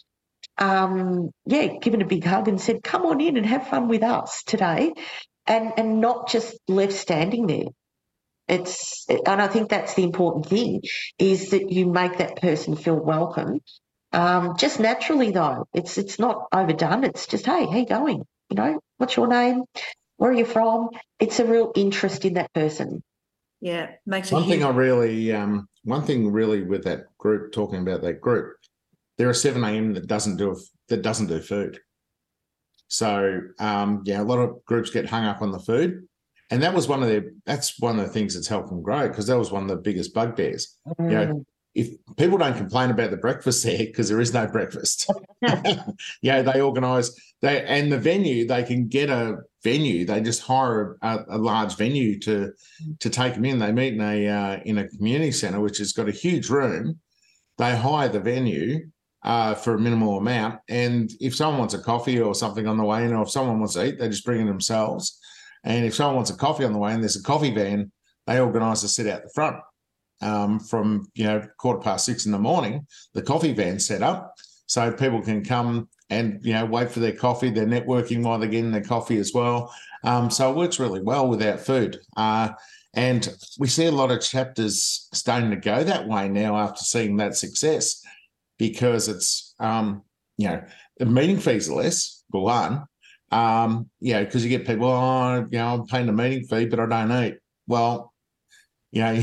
um, 0.60 1.32
yeah, 1.46 1.68
given 1.82 2.02
a 2.02 2.06
big 2.06 2.24
hug 2.24 2.48
and 2.48 2.60
said, 2.60 2.84
"Come 2.84 3.06
on 3.06 3.22
in 3.22 3.38
and 3.38 3.46
have 3.46 3.68
fun 3.68 3.88
with 3.88 4.04
us 4.04 4.44
today." 4.44 4.94
and 5.48 5.74
and 5.78 6.02
not 6.02 6.30
just 6.30 6.58
left 6.68 6.94
standing 6.94 7.48
there. 7.48 7.66
It's 8.48 9.06
and 9.10 9.42
i 9.42 9.48
think 9.48 9.70
that's 9.70 9.94
the 9.96 10.04
important 10.04 10.46
thing 10.46 10.82
is 11.18 11.50
that 11.50 11.70
you 11.72 11.88
make 11.88 12.18
that 12.18 12.42
person 12.42 12.76
feel 12.76 12.96
welcome. 12.96 13.62
Um, 14.14 14.56
just 14.58 14.80
naturally 14.80 15.32
though 15.32 15.68
it's 15.74 15.98
it's 15.98 16.20
not 16.20 16.48
overdone. 16.52 17.04
It's 17.04 17.28
just 17.28 17.46
hey 17.46 17.66
how 17.66 17.78
you 17.78 17.86
going? 17.86 18.24
You 18.50 18.56
know 18.56 18.80
what's 18.98 19.18
your 19.18 19.28
name? 19.28 19.64
Where 20.18 20.32
are 20.32 20.34
you 20.34 20.46
from? 20.46 20.90
It's 21.20 21.40
a 21.40 21.46
real 21.46 21.72
interest 21.76 22.26
in 22.26 22.36
that 22.36 22.54
person. 22.54 23.04
Yeah 23.60 23.92
makes 24.06 24.32
one 24.32 24.48
thing 24.48 24.64
i 24.64 24.70
really 24.70 25.34
um, 25.34 25.68
one 25.84 26.04
thing 26.04 26.32
really 26.32 26.62
with 26.62 26.84
that 26.84 27.06
group 27.18 27.52
talking 27.52 27.82
about 27.82 28.02
that 28.02 28.22
group 28.22 28.56
there 29.18 29.30
are 29.30 29.34
7 29.34 29.64
a.m 29.64 29.94
that 29.94 30.08
doesn't 30.08 30.38
do 30.38 30.56
that 30.90 31.02
doesn't 31.02 31.28
do 31.28 31.40
food 31.40 31.80
so 32.88 33.42
um, 33.60 34.02
yeah, 34.06 34.22
a 34.22 34.24
lot 34.24 34.40
of 34.40 34.64
groups 34.66 34.90
get 34.90 35.10
hung 35.10 35.26
up 35.26 35.42
on 35.42 35.52
the 35.52 35.60
food, 35.60 36.08
and 36.50 36.64
that 36.64 36.74
was 36.74 36.88
one 36.88 37.04
of 37.04 37.10
the 37.10 37.34
that's 37.46 37.80
one 37.80 38.00
of 38.00 38.06
the 38.06 38.12
things 38.12 38.34
that's 38.34 38.48
helped 38.48 38.70
them 38.70 38.82
grow 38.82 39.08
because 39.08 39.28
that 39.28 39.38
was 39.38 39.52
one 39.52 39.64
of 39.64 39.70
the 39.70 39.78
biggest 39.78 40.14
bugbears. 40.14 40.78
Mm. 40.88 41.12
You 41.12 41.18
know, 41.18 41.26
mm. 41.34 41.46
if 41.76 41.90
people 42.16 42.38
don't 42.38 42.56
complain 42.56 42.90
about 42.90 43.12
the 43.12 43.18
breakfast 43.18 43.64
there 43.64 43.78
because 43.78 44.08
there 44.08 44.22
is 44.22 44.34
no 44.34 44.48
breakfast, 44.48 45.12
yeah, 46.22 46.42
they 46.42 46.62
organise 46.62 47.14
they 47.42 47.64
and 47.66 47.92
the 47.92 48.00
venue 48.00 48.48
they 48.48 48.64
can 48.64 48.88
get 48.88 49.10
a 49.10 49.38
venue. 49.64 50.06
They 50.06 50.22
just 50.22 50.42
hire 50.42 50.98
a, 51.02 51.20
a 51.30 51.38
large 51.38 51.76
venue 51.76 52.20
to 52.20 52.54
to 53.00 53.10
take 53.10 53.34
them 53.34 53.44
in. 53.44 53.60
They 53.60 53.74
meet 53.74 53.96
in 53.96 54.02
a 54.02 54.28
uh, 54.28 54.60
in 54.64 54.78
a 54.78 54.88
community 54.88 55.34
centre 55.34 55.60
which 55.60 55.80
has 55.80 55.92
got 55.92 56.08
a 56.08 56.14
huge 56.14 56.50
room. 56.50 57.00
They 57.58 57.76
hire 57.76 58.08
the 58.08 58.22
venue 58.22 58.92
uh, 59.28 59.54
for 59.54 59.76
a 59.76 59.80
minimal 59.80 60.18
amount. 60.18 60.58
And 60.70 61.12
if 61.20 61.36
someone 61.36 61.60
wants 61.60 61.74
a 61.74 61.80
coffee 61.80 62.22
or 62.22 62.34
something 62.34 62.66
on 62.66 62.78
the 62.78 62.86
way 62.86 63.04
in, 63.04 63.14
or 63.14 63.24
if 63.24 63.30
someone 63.30 63.60
wants 63.60 63.74
to 63.74 63.86
eat, 63.86 64.00
they 64.00 64.08
just 64.08 64.24
bring 64.24 64.42
it 64.42 64.46
themselves. 64.46 65.20
And 65.66 65.86
if 65.86 65.94
someone 65.94 66.16
wants 66.16 66.32
a 66.32 66.38
coffee 66.38 66.64
on 66.64 66.72
the 66.72 66.80
way 66.80 66.94
in, 66.94 67.02
there's 67.02 67.18
a 67.18 67.24
coffee 67.24 67.54
van, 67.54 67.92
they 68.26 68.40
organise 68.40 68.82
to 68.82 68.88
sit 68.88 69.06
out 69.06 69.24
the 69.24 69.30
front 69.36 69.58
um, 70.22 70.62
from 70.62 71.12
you 71.14 71.26
know 71.26 71.46
quarter 71.58 71.82
past 71.82 72.06
six 72.06 72.26
in 72.26 72.32
the 72.32 72.40
morning. 72.40 72.88
The 73.16 73.22
coffee 73.22 73.54
van 73.54 73.82
set 73.82 74.02
up 74.02 74.34
so 74.66 74.94
people 74.94 75.22
can 75.22 75.44
come 75.44 75.90
and 76.10 76.40
you 76.42 76.54
know 76.54 76.66
wait 76.66 76.90
for 76.90 77.02
their 77.02 77.12
coffee. 77.12 77.50
They're 77.50 77.66
networking 77.68 78.24
while 78.24 78.40
they're 78.40 78.48
getting 78.48 78.72
their 78.72 78.82
coffee 78.82 79.18
as 79.18 79.34
well. 79.34 79.74
Um, 80.06 80.32
so 80.32 80.50
it 80.50 80.56
works 80.56 80.80
really 80.80 81.02
well 81.02 81.28
without 81.28 81.60
food. 81.60 82.00
Uh, 82.16 82.52
and 82.94 83.28
we 83.60 83.68
see 83.68 83.88
a 83.88 83.92
lot 83.92 84.10
of 84.10 84.22
chapters 84.22 85.10
starting 85.14 85.50
to 85.50 85.58
go 85.58 85.84
that 85.84 86.08
way 86.08 86.30
now 86.30 86.56
after 86.56 86.86
seeing 86.86 87.18
that 87.18 87.36
success 87.36 88.02
because 88.58 89.08
it's 89.08 89.54
um, 89.60 90.04
you 90.38 90.48
know 90.48 90.64
the 90.98 91.06
meeting 91.06 91.40
fees 91.40 91.70
are 91.70 91.76
less 91.76 92.24
for 92.32 92.44
one. 92.44 92.86
Um, 93.30 93.90
you 94.00 94.14
know, 94.14 94.24
because 94.24 94.44
you 94.44 94.50
get 94.50 94.66
people, 94.66 94.88
oh, 94.88 95.46
you 95.52 95.58
know, 95.58 95.74
I'm 95.74 95.86
paying 95.86 96.06
the 96.06 96.14
meeting 96.14 96.48
fee, 96.48 96.66
but 96.66 96.80
I 96.80 96.86
don't 96.86 97.26
eat. 97.26 97.38
Well, 97.68 98.14
you 98.92 99.02
know, 99.02 99.22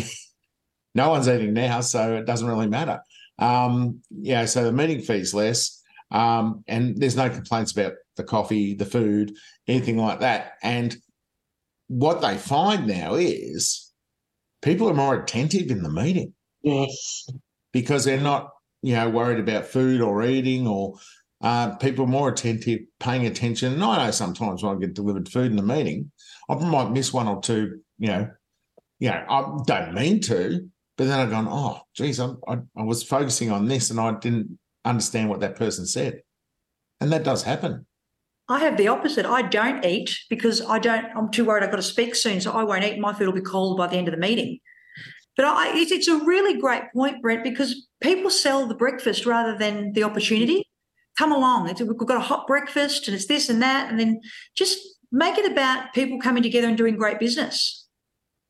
no 0.94 1.10
one's 1.10 1.28
eating 1.28 1.54
now, 1.54 1.80
so 1.80 2.16
it 2.16 2.26
doesn't 2.26 2.46
really 2.46 2.66
matter. 2.66 3.00
Um, 3.38 4.02
yeah, 4.10 4.44
so 4.44 4.64
the 4.64 4.72
meeting 4.72 5.00
fee's 5.00 5.32
less, 5.32 5.82
um, 6.10 6.64
and 6.68 6.96
there's 6.98 7.16
no 7.16 7.30
complaints 7.30 7.72
about 7.72 7.94
the 8.16 8.24
coffee, 8.24 8.74
the 8.74 8.84
food, 8.84 9.34
anything 9.66 9.96
like 9.96 10.20
that. 10.20 10.52
And 10.62 10.96
what 11.88 12.20
they 12.20 12.36
find 12.36 12.86
now 12.86 13.14
is 13.14 13.92
people 14.62 14.88
are 14.88 14.94
more 14.94 15.14
attentive 15.14 15.70
in 15.70 15.82
the 15.82 15.90
meeting. 15.90 16.34
Yes. 16.62 17.28
Because 17.72 18.04
they're 18.04 18.20
not 18.20 18.50
you 18.84 18.94
know, 18.94 19.08
worried 19.08 19.38
about 19.38 19.64
food 19.64 20.02
or 20.02 20.22
eating 20.22 20.66
or 20.66 20.98
uh, 21.40 21.74
people 21.76 22.06
more 22.06 22.28
attentive, 22.28 22.80
paying 23.00 23.24
attention. 23.26 23.72
And 23.72 23.82
I 23.82 24.04
know 24.04 24.10
sometimes 24.10 24.62
when 24.62 24.76
I 24.76 24.78
get 24.78 24.92
delivered 24.92 25.26
food 25.26 25.50
in 25.50 25.56
the 25.56 25.62
meeting, 25.62 26.12
I 26.50 26.54
might 26.56 26.90
miss 26.90 27.10
one 27.10 27.26
or 27.26 27.40
two, 27.40 27.80
you 27.96 28.08
know, 28.08 28.28
you 28.98 29.08
know, 29.08 29.24
I 29.26 29.58
don't 29.66 29.94
mean 29.94 30.20
to, 30.22 30.68
but 30.98 31.06
then 31.06 31.18
I've 31.18 31.30
gone, 31.30 31.48
oh, 31.48 31.80
geez, 31.96 32.20
I, 32.20 32.32
I, 32.46 32.58
I 32.76 32.82
was 32.82 33.02
focusing 33.02 33.50
on 33.50 33.68
this 33.68 33.88
and 33.88 33.98
I 33.98 34.18
didn't 34.18 34.58
understand 34.84 35.30
what 35.30 35.40
that 35.40 35.56
person 35.56 35.86
said. 35.86 36.20
And 37.00 37.10
that 37.10 37.24
does 37.24 37.42
happen. 37.42 37.86
I 38.50 38.58
have 38.58 38.76
the 38.76 38.88
opposite. 38.88 39.24
I 39.24 39.40
don't 39.40 39.82
eat 39.82 40.14
because 40.28 40.60
I 40.60 40.78
don't, 40.78 41.06
I'm 41.16 41.30
too 41.30 41.46
worried 41.46 41.64
I've 41.64 41.70
got 41.70 41.76
to 41.76 41.82
speak 41.82 42.14
soon. 42.14 42.38
So 42.42 42.52
I 42.52 42.64
won't 42.64 42.84
eat. 42.84 42.98
My 42.98 43.14
food 43.14 43.28
will 43.28 43.32
be 43.32 43.40
cold 43.40 43.78
by 43.78 43.86
the 43.86 43.96
end 43.96 44.08
of 44.08 44.12
the 44.12 44.20
meeting. 44.20 44.58
But 45.36 45.46
I, 45.46 45.76
it's, 45.76 45.90
it's 45.90 46.08
a 46.08 46.18
really 46.18 46.60
great 46.60 46.84
point, 46.94 47.20
Brent, 47.20 47.42
because 47.42 47.88
people 48.00 48.30
sell 48.30 48.66
the 48.66 48.74
breakfast 48.74 49.26
rather 49.26 49.56
than 49.56 49.92
the 49.92 50.04
opportunity. 50.04 50.68
Come 51.18 51.32
along. 51.32 51.68
It's, 51.68 51.80
we've 51.80 51.96
got 51.96 52.16
a 52.16 52.20
hot 52.20 52.46
breakfast 52.46 53.08
and 53.08 53.14
it's 53.14 53.26
this 53.26 53.48
and 53.48 53.62
that. 53.62 53.90
And 53.90 53.98
then 53.98 54.20
just 54.56 54.78
make 55.10 55.38
it 55.38 55.50
about 55.50 55.92
people 55.92 56.20
coming 56.20 56.42
together 56.42 56.68
and 56.68 56.76
doing 56.76 56.96
great 56.96 57.18
business 57.18 57.86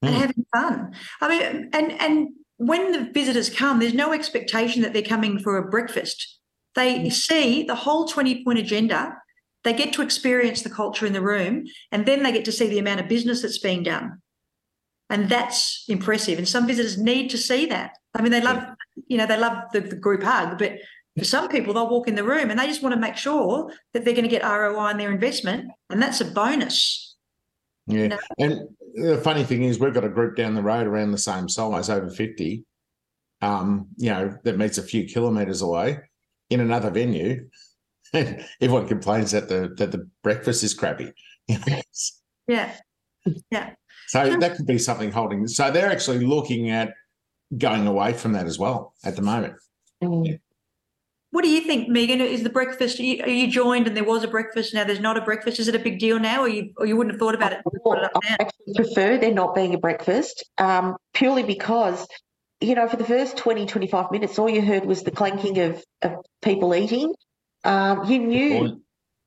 mm. 0.02 0.08
and 0.08 0.16
hmm. 0.16 0.20
having 0.20 0.46
fun. 0.54 0.94
I 1.20 1.28
mean, 1.28 1.70
and, 1.72 1.92
and 1.92 2.28
when 2.56 2.92
the 2.92 3.10
visitors 3.12 3.50
come, 3.50 3.78
there's 3.78 3.94
no 3.94 4.12
expectation 4.12 4.82
that 4.82 4.92
they're 4.92 5.02
coming 5.02 5.38
for 5.38 5.56
a 5.56 5.68
breakfast. 5.68 6.38
They 6.74 6.98
mm. 7.00 7.12
see 7.12 7.62
the 7.64 7.74
whole 7.74 8.06
20 8.06 8.44
point 8.44 8.58
agenda. 8.58 9.16
They 9.62 9.72
get 9.72 9.94
to 9.94 10.02
experience 10.02 10.62
the 10.62 10.70
culture 10.70 11.06
in 11.06 11.14
the 11.14 11.22
room, 11.22 11.64
and 11.90 12.04
then 12.04 12.22
they 12.22 12.32
get 12.32 12.44
to 12.44 12.52
see 12.52 12.68
the 12.68 12.78
amount 12.78 13.00
of 13.00 13.08
business 13.08 13.40
that's 13.40 13.58
being 13.58 13.82
done. 13.82 14.20
And 15.14 15.28
that's 15.28 15.84
impressive. 15.86 16.38
And 16.38 16.48
some 16.48 16.66
visitors 16.66 16.98
need 16.98 17.30
to 17.30 17.38
see 17.38 17.66
that. 17.66 17.92
I 18.16 18.20
mean, 18.20 18.32
they 18.32 18.40
love, 18.40 18.64
you 19.06 19.16
know, 19.16 19.26
they 19.26 19.38
love 19.38 19.58
the, 19.72 19.78
the 19.78 19.94
group 19.94 20.24
hug, 20.24 20.58
but 20.58 20.72
for 21.16 21.24
some 21.24 21.48
people, 21.48 21.72
they'll 21.72 21.88
walk 21.88 22.08
in 22.08 22.16
the 22.16 22.24
room 22.24 22.50
and 22.50 22.58
they 22.58 22.66
just 22.66 22.82
want 22.82 22.96
to 22.96 23.00
make 23.00 23.16
sure 23.16 23.72
that 23.92 24.04
they're 24.04 24.14
going 24.14 24.24
to 24.24 24.28
get 24.28 24.42
ROI 24.42 24.76
on 24.76 24.98
their 24.98 25.12
investment. 25.12 25.70
And 25.88 26.02
that's 26.02 26.20
a 26.20 26.24
bonus. 26.24 27.14
Yeah. 27.86 27.96
You 27.96 28.08
know? 28.08 28.18
And 28.38 28.68
the 28.94 29.18
funny 29.18 29.44
thing 29.44 29.62
is, 29.62 29.78
we've 29.78 29.94
got 29.94 30.02
a 30.02 30.08
group 30.08 30.34
down 30.34 30.56
the 30.56 30.62
road 30.62 30.88
around 30.88 31.12
the 31.12 31.18
same 31.18 31.48
size, 31.48 31.88
over 31.88 32.10
50, 32.10 32.64
um, 33.40 33.86
you 33.96 34.10
know, 34.10 34.36
that 34.42 34.58
meets 34.58 34.78
a 34.78 34.82
few 34.82 35.04
kilometres 35.04 35.62
away 35.62 35.98
in 36.50 36.58
another 36.58 36.90
venue. 36.90 37.48
And 38.12 38.44
everyone 38.60 38.88
complains 38.88 39.30
that 39.30 39.48
the 39.48 39.72
that 39.76 39.92
the 39.92 40.08
breakfast 40.24 40.64
is 40.64 40.74
crappy. 40.74 41.12
yeah. 42.48 42.74
Yeah. 43.52 43.74
So 44.08 44.36
that 44.36 44.56
could 44.56 44.66
be 44.66 44.78
something 44.78 45.10
holding. 45.10 45.46
So 45.48 45.70
they're 45.70 45.90
actually 45.90 46.24
looking 46.24 46.70
at 46.70 46.94
going 47.56 47.86
away 47.86 48.12
from 48.12 48.32
that 48.32 48.46
as 48.46 48.58
well 48.58 48.94
at 49.04 49.16
the 49.16 49.22
moment. 49.22 49.54
Mm. 50.02 50.38
What 51.30 51.42
do 51.42 51.50
you 51.50 51.62
think, 51.62 51.88
Meagan? 51.88 52.20
Is 52.20 52.44
the 52.44 52.50
breakfast? 52.50 53.00
Are 53.00 53.02
you, 53.02 53.50
joined 53.50 53.88
and 53.88 53.96
there 53.96 54.04
was 54.04 54.22
a 54.22 54.28
breakfast? 54.28 54.72
Now 54.72 54.84
there's 54.84 55.00
not 55.00 55.16
a 55.16 55.20
breakfast. 55.20 55.58
Is 55.58 55.66
it 55.66 55.74
a 55.74 55.80
big 55.80 55.98
deal 55.98 56.20
now, 56.20 56.42
or 56.42 56.48
you 56.48 56.72
or 56.76 56.86
you 56.86 56.96
wouldn't 56.96 57.14
have 57.14 57.18
thought 57.18 57.34
about 57.34 57.52
it? 57.52 57.58
brought 57.82 58.04
it 58.04 58.10
I 58.14 58.36
actually 58.38 58.74
prefer 58.74 59.18
there 59.18 59.34
not 59.34 59.52
being 59.52 59.74
a 59.74 59.78
breakfast 59.78 60.48
um, 60.58 60.96
purely 61.12 61.42
because, 61.42 62.06
you 62.60 62.76
know, 62.76 62.86
for 62.86 62.96
the 62.96 63.04
first 63.04 63.36
20, 63.36 63.66
25 63.66 64.12
minutes, 64.12 64.38
all 64.38 64.48
you 64.48 64.62
heard 64.62 64.86
was 64.86 65.02
the 65.02 65.10
clanking 65.10 65.58
of, 65.58 65.84
of 66.02 66.24
people 66.40 66.72
eating. 66.72 67.12
Um, 67.64 68.04
you 68.04 68.20
knew, 68.20 68.80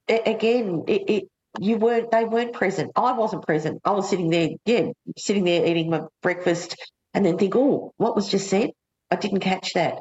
again, 0.08 0.86
it, 0.88 1.10
it, 1.10 1.24
you 1.60 1.78
weren't, 1.78 2.12
they 2.12 2.26
weren't 2.26 2.54
present. 2.54 2.92
I 2.96 3.14
wasn't 3.14 3.46
present. 3.46 3.82
I 3.86 3.92
was 3.92 4.10
sitting 4.10 4.30
there, 4.30 4.50
yeah, 4.66 4.88
sitting 5.18 5.44
there 5.44 5.66
eating 5.66 5.90
my 5.90 6.02
breakfast 6.22 6.76
and 7.14 7.26
then 7.26 7.38
think, 7.38 7.56
oh, 7.56 7.94
what 7.98 8.16
was 8.16 8.30
just 8.30 8.50
said? 8.50 8.72
I 9.10 9.16
didn't 9.16 9.40
catch 9.40 9.74
that. 9.74 10.00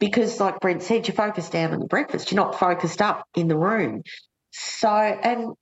Because, 0.00 0.38
like 0.38 0.60
Brent 0.60 0.82
said, 0.82 1.08
you're 1.08 1.14
focused 1.14 1.52
down 1.52 1.72
on 1.72 1.80
the 1.80 1.86
breakfast. 1.86 2.30
You're 2.30 2.42
not 2.42 2.58
focused 2.58 3.02
up 3.02 3.24
in 3.34 3.48
the 3.48 3.56
room. 3.56 4.02
So, 4.52 4.88
and 4.88 5.54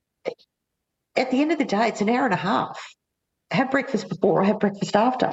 at 1.16 1.31
the 1.31 1.40
end 1.40 1.53
of 1.53 1.59
the 1.59 1.64
day, 1.64 1.88
it's 1.88 2.03
an 2.03 2.11
hour 2.11 2.27
and 2.27 2.35
a 2.35 2.38
half. 2.38 2.79
Have 3.51 3.70
breakfast 3.70 4.09
before 4.09 4.40
or 4.40 4.44
have 4.44 4.61
breakfast 4.61 4.94
after. 4.94 5.33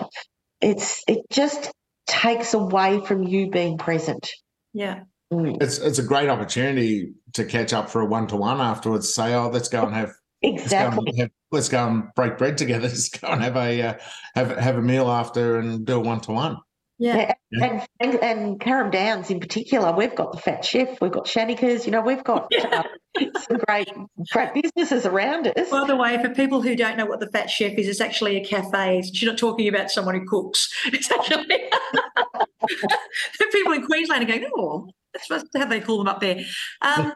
It's 0.61 1.03
it 1.07 1.19
just 1.29 1.71
takes 2.07 2.53
away 2.53 3.01
from 3.05 3.23
you 3.23 3.49
being 3.49 3.77
present. 3.77 4.29
Yeah. 4.73 5.01
Mm, 5.31 5.61
It's 5.61 5.79
it's 5.79 5.99
a 5.99 6.03
great 6.03 6.29
opportunity 6.29 7.13
to 7.34 7.46
catch 7.46 7.74
up 7.74 7.89
for 7.89 8.02
a 8.02 8.06
one 8.06 8.28
to 8.28 8.36
one 8.36 8.62
afterwards. 8.62 9.13
Say, 9.13 9.34
oh, 9.34 9.50
let's 9.50 9.69
go 9.69 9.86
and 9.86 9.93
have 9.96 10.13
let's 10.43 10.56
go 10.56 10.63
Exactly. 10.63 11.06
and 11.08 11.19
have, 11.19 11.32
let's 11.52 11.69
go 11.69 11.88
and 11.88 12.04
break 12.15 12.38
bread 12.38 12.58
together. 12.58 12.88
Let's 12.88 13.10
go 13.10 13.28
and 13.28 13.41
have 13.43 13.56
a 13.56 13.82
uh, 13.82 13.93
have 14.36 14.58
have 14.58 14.78
a 14.78 14.82
meal 14.82 15.10
after 15.10 15.58
and 15.58 15.86
do 15.86 15.96
a 15.96 16.00
one 16.00 16.19
to 16.22 16.32
one. 16.32 16.58
Yeah. 17.00 17.34
Yeah. 17.52 17.65
And, 17.65 17.88
and 18.00 18.24
and 18.24 18.60
Carrum 18.60 18.91
Downs 18.91 19.30
in 19.32 19.39
particular, 19.39 19.91
we've 19.91 20.15
got 20.15 20.32
the 20.32 20.38
Fat 20.38 20.63
Chef, 20.63 21.02
we've 21.02 21.12
got 21.12 21.26
Shanikas, 21.26 21.86
you 21.86 21.91
know, 21.91 22.02
we've 22.02 22.24
got 22.24 22.48
Yeah. 22.52 22.84
uh, 23.19 23.24
some 23.39 23.58
great 23.67 23.89
great 24.32 24.54
businesses 24.54 25.06
around 25.06 25.48
us. 25.48 25.69
By 25.69 25.86
the 25.88 25.96
way, 25.96 26.22
for 26.22 26.30
people 26.30 26.62
who 26.62 26.76
don't 26.76 26.98
know 26.98 27.06
what 27.06 27.19
the 27.19 27.30
Fat 27.32 27.50
Chef 27.50 27.74
is, 27.74 27.88
it's 27.88 28.00
actually 28.02 28.38
a 28.38 28.46
cafe. 28.46 29.02
She's 29.13 29.28
not 29.28 29.38
talking 29.38 29.67
about 29.67 29.91
someone 29.91 30.15
who 30.15 30.26
cooks. 30.28 30.69
It's 30.93 31.12
actually 31.12 31.46
the 32.62 33.46
people 33.52 33.74
in 33.74 33.86
Queensland 33.86 34.24
are 34.24 34.28
going, 34.28 34.50
oh, 34.58 34.88
that's 35.13 35.30
what- 35.30 35.46
how 35.62 35.65
they 35.67 35.80
call 35.82 35.98
them 35.98 36.08
up 36.08 36.22
there. 36.22 36.39
Um, 36.82 37.13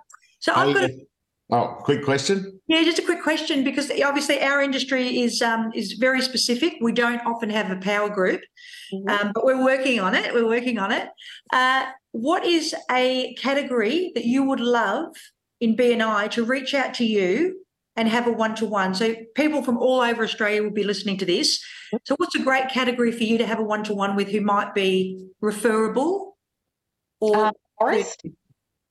so 0.48 0.54
I've 0.56 0.74
got 0.74 0.90
a 0.90 1.08
oh, 1.52 1.78
quick 1.82 2.04
question. 2.04 2.60
Yeah, 2.68 2.84
just 2.84 3.00
a 3.00 3.04
quick 3.04 3.22
question 3.22 3.64
because 3.64 3.92
obviously 4.04 4.42
our 4.42 4.62
industry 4.62 5.20
is 5.22 5.42
um, 5.42 5.72
is 5.76 5.94
very 5.94 6.22
specific. 6.22 6.76
We 6.82 6.94
don't 6.94 7.20
often 7.26 7.50
have 7.50 7.70
a 7.70 7.76
power 7.76 8.10
group, 8.10 8.42
Mhm. 8.94 9.10
um, 9.10 9.32
but 9.34 9.44
we're 9.44 9.62
working 9.64 10.00
on 10.00 10.16
it. 10.16 10.34
We're 10.34 10.48
working 10.48 10.80
on 10.80 10.92
it. 10.92 11.10
Uh, 11.52 11.88
what 12.12 12.46
is 12.46 12.74
a 12.90 13.34
category 13.36 14.12
that 14.16 14.26
you 14.26 14.44
would 14.44 14.62
love 14.62 15.14
in 15.60 15.76
BNI 15.76 16.30
to 16.32 16.44
reach 16.44 16.74
out 16.74 16.94
to 16.96 17.06
you 17.06 17.66
and 17.98 18.08
have 18.08 18.28
a 18.28 18.32
one 18.32 18.56
to 18.56 18.66
one? 18.66 18.94
So 18.96 19.16
people 19.36 19.62
from 19.64 19.78
all 19.78 20.00
over 20.02 20.24
Australia 20.24 20.64
will 20.64 20.72
be 20.72 20.84
listening 20.84 21.18
to 21.18 21.26
this. 21.26 21.62
So 22.06 22.16
what's 22.18 22.36
a 22.36 22.44
great 22.44 22.70
category 22.70 23.12
for 23.12 23.24
you 23.24 23.38
to 23.38 23.46
have 23.46 23.60
a 23.60 23.64
one 23.64 23.84
to 23.84 23.94
one 23.94 24.16
with 24.16 24.30
who 24.30 24.42
might 24.42 24.74
be 24.74 25.28
referable 25.42 26.38
or 27.20 27.48
Uh, 27.48 27.52
florist, 27.78 28.24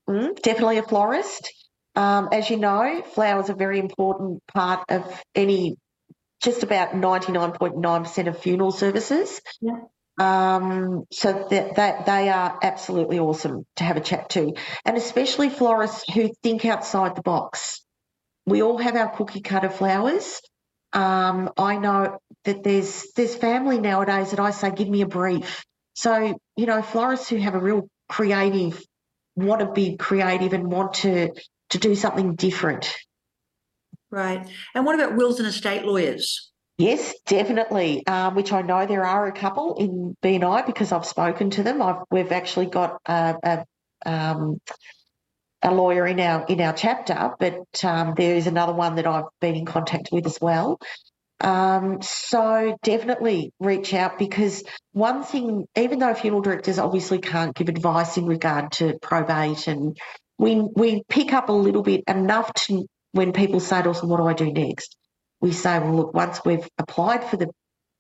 Mm, 0.09 0.40
definitely 0.42 0.79
a 0.79 0.83
florist. 0.83 1.53
Um, 1.95 2.29
as 2.33 2.51
you 2.51 2.59
know, 2.59 3.03
flowers 3.14 3.49
are 3.49 3.55
a 3.55 3.57
very 3.57 3.79
important 3.79 4.42
part 4.47 4.85
of 4.90 5.23
any, 5.35 5.77
just 6.42 6.62
about 6.62 6.92
99.9% 6.92 8.29
of 8.29 8.38
funeral 8.38 8.71
services. 8.71 9.40
Yeah. 9.61 9.81
Um, 10.19 11.05
so 11.11 11.47
that, 11.51 11.77
that 11.77 12.07
they 12.07 12.31
are 12.31 12.59
absolutely 12.62 13.19
awesome 13.19 13.66
to 13.77 13.85
have 13.85 13.97
a 13.97 14.01
chat 14.01 14.31
to, 14.31 14.55
and 14.85 14.97
especially 14.97 15.51
florists 15.51 16.11
who 16.11 16.31
think 16.42 16.64
outside 16.64 17.16
the 17.16 17.23
box. 17.23 17.83
We 18.47 18.62
all 18.62 18.79
have 18.79 18.97
our 18.97 19.14
cookie 19.14 19.42
cutter 19.42 19.69
flowers. 19.69 20.40
Um, 20.92 21.51
I 21.59 21.77
know 21.77 22.19
that 22.45 22.62
there's 22.62 23.12
there's 23.14 23.35
family 23.35 23.79
nowadays 23.79 24.31
that 24.31 24.40
I 24.40 24.53
say, 24.53 24.71
give 24.71 24.88
me 24.88 25.03
a 25.03 25.07
brief. 25.07 25.64
So 25.95 26.38
you 26.57 26.66
know, 26.66 26.81
florists 26.81 27.29
who 27.29 27.37
have 27.37 27.55
a 27.55 27.61
real 27.61 27.88
creative, 28.09 28.83
want 29.37 29.61
to 29.61 29.70
be 29.70 29.96
creative 29.96 30.53
and 30.53 30.70
want 30.70 30.94
to 30.94 31.33
to 31.70 31.79
do 31.79 31.94
something 31.94 32.35
different. 32.35 32.94
right? 34.11 34.49
And 34.75 34.87
what 34.87 34.94
about 34.94 35.16
wills 35.16 35.38
and 35.38 35.49
estate 35.49 35.85
lawyers? 35.85 36.51
Yes, 36.79 37.14
definitely. 37.27 38.07
Um, 38.07 38.35
which 38.35 38.53
I 38.53 38.62
know 38.62 38.87
there 38.87 39.05
are 39.05 39.27
a 39.27 39.33
couple 39.33 39.77
in 39.79 40.16
BNI 40.22 40.66
because 40.66 40.92
I've 40.92 41.07
spoken 41.07 41.51
to 41.51 41.62
them. 41.62 41.81
I've, 41.81 42.03
we've 42.11 42.33
actually 42.33 42.66
got 42.66 42.99
a, 43.07 43.37
a, 43.42 44.11
um, 44.11 44.61
a 45.62 45.75
lawyer 45.75 46.07
in 46.07 46.20
our 46.20 46.44
in 46.46 46.61
our 46.61 46.75
chapter, 46.75 47.33
but 47.38 47.64
um, 47.83 48.14
there 48.16 48.37
is 48.37 48.46
another 48.46 48.75
one 48.75 48.96
that 48.96 49.07
I've 49.07 49.25
been 49.40 49.57
in 49.57 49.64
contact 49.64 50.11
with 50.12 50.27
as 50.27 50.38
well. 50.40 50.79
Um, 51.40 52.01
so 52.03 52.77
definitely 52.83 53.53
reach 53.61 53.94
out 53.94 54.18
because 54.18 54.64
one 54.92 55.22
thing, 55.22 55.66
even 55.77 55.99
though 55.99 56.14
funeral 56.14 56.42
directors 56.42 56.79
obviously 56.79 57.18
can't 57.18 57.55
give 57.55 57.68
advice 57.68 58.16
in 58.16 58.27
regard 58.27 58.72
to 58.72 58.99
probate, 59.03 59.68
and 59.68 59.96
we 60.38 60.61
we 60.75 61.03
pick 61.09 61.33
up 61.33 61.49
a 61.49 61.53
little 61.53 61.83
bit 61.83 62.05
enough 62.09 62.53
to 62.55 62.87
when 63.12 63.33
people 63.33 63.61
say 63.61 63.83
to 63.83 63.90
us, 63.90 64.03
"What 64.03 64.18
do 64.18 64.27
I 64.27 64.35
do 64.35 64.53
next?" 64.53 64.96
we 65.40 65.53
say, 65.53 65.79
well, 65.79 65.94
look, 65.96 66.14
once 66.14 66.40
we've 66.44 66.66
applied 66.79 67.25
for 67.25 67.37
the, 67.37 67.49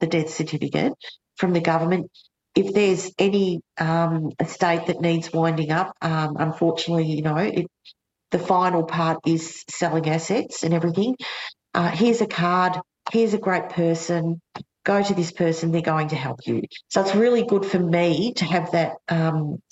the 0.00 0.06
death 0.06 0.30
certificate 0.30 0.92
from 1.36 1.52
the 1.52 1.60
government, 1.60 2.10
if 2.54 2.72
there's 2.72 3.12
any 3.18 3.60
um, 3.78 4.30
estate 4.40 4.86
that 4.86 5.00
needs 5.00 5.32
winding 5.32 5.70
up, 5.70 5.92
um, 6.00 6.36
unfortunately, 6.38 7.04
you 7.04 7.22
know, 7.22 7.36
it, 7.36 7.66
the 8.30 8.38
final 8.38 8.84
part 8.84 9.18
is 9.26 9.62
selling 9.68 10.08
assets 10.08 10.62
and 10.62 10.72
everything. 10.72 11.16
Uh, 11.74 11.90
here's 11.90 12.22
a 12.22 12.26
card. 12.26 12.78
Here's 13.10 13.34
a 13.34 13.38
great 13.38 13.70
person. 13.70 14.40
Go 14.84 15.02
to 15.02 15.14
this 15.14 15.32
person. 15.32 15.72
They're 15.72 15.82
going 15.82 16.08
to 16.08 16.16
help 16.16 16.46
you. 16.46 16.62
So 16.88 17.00
it's 17.02 17.14
really 17.14 17.44
good 17.44 17.64
for 17.64 17.78
me 17.78 18.32
to 18.34 18.44
have 18.44 18.72
that 18.72 18.92
um, 19.08 19.62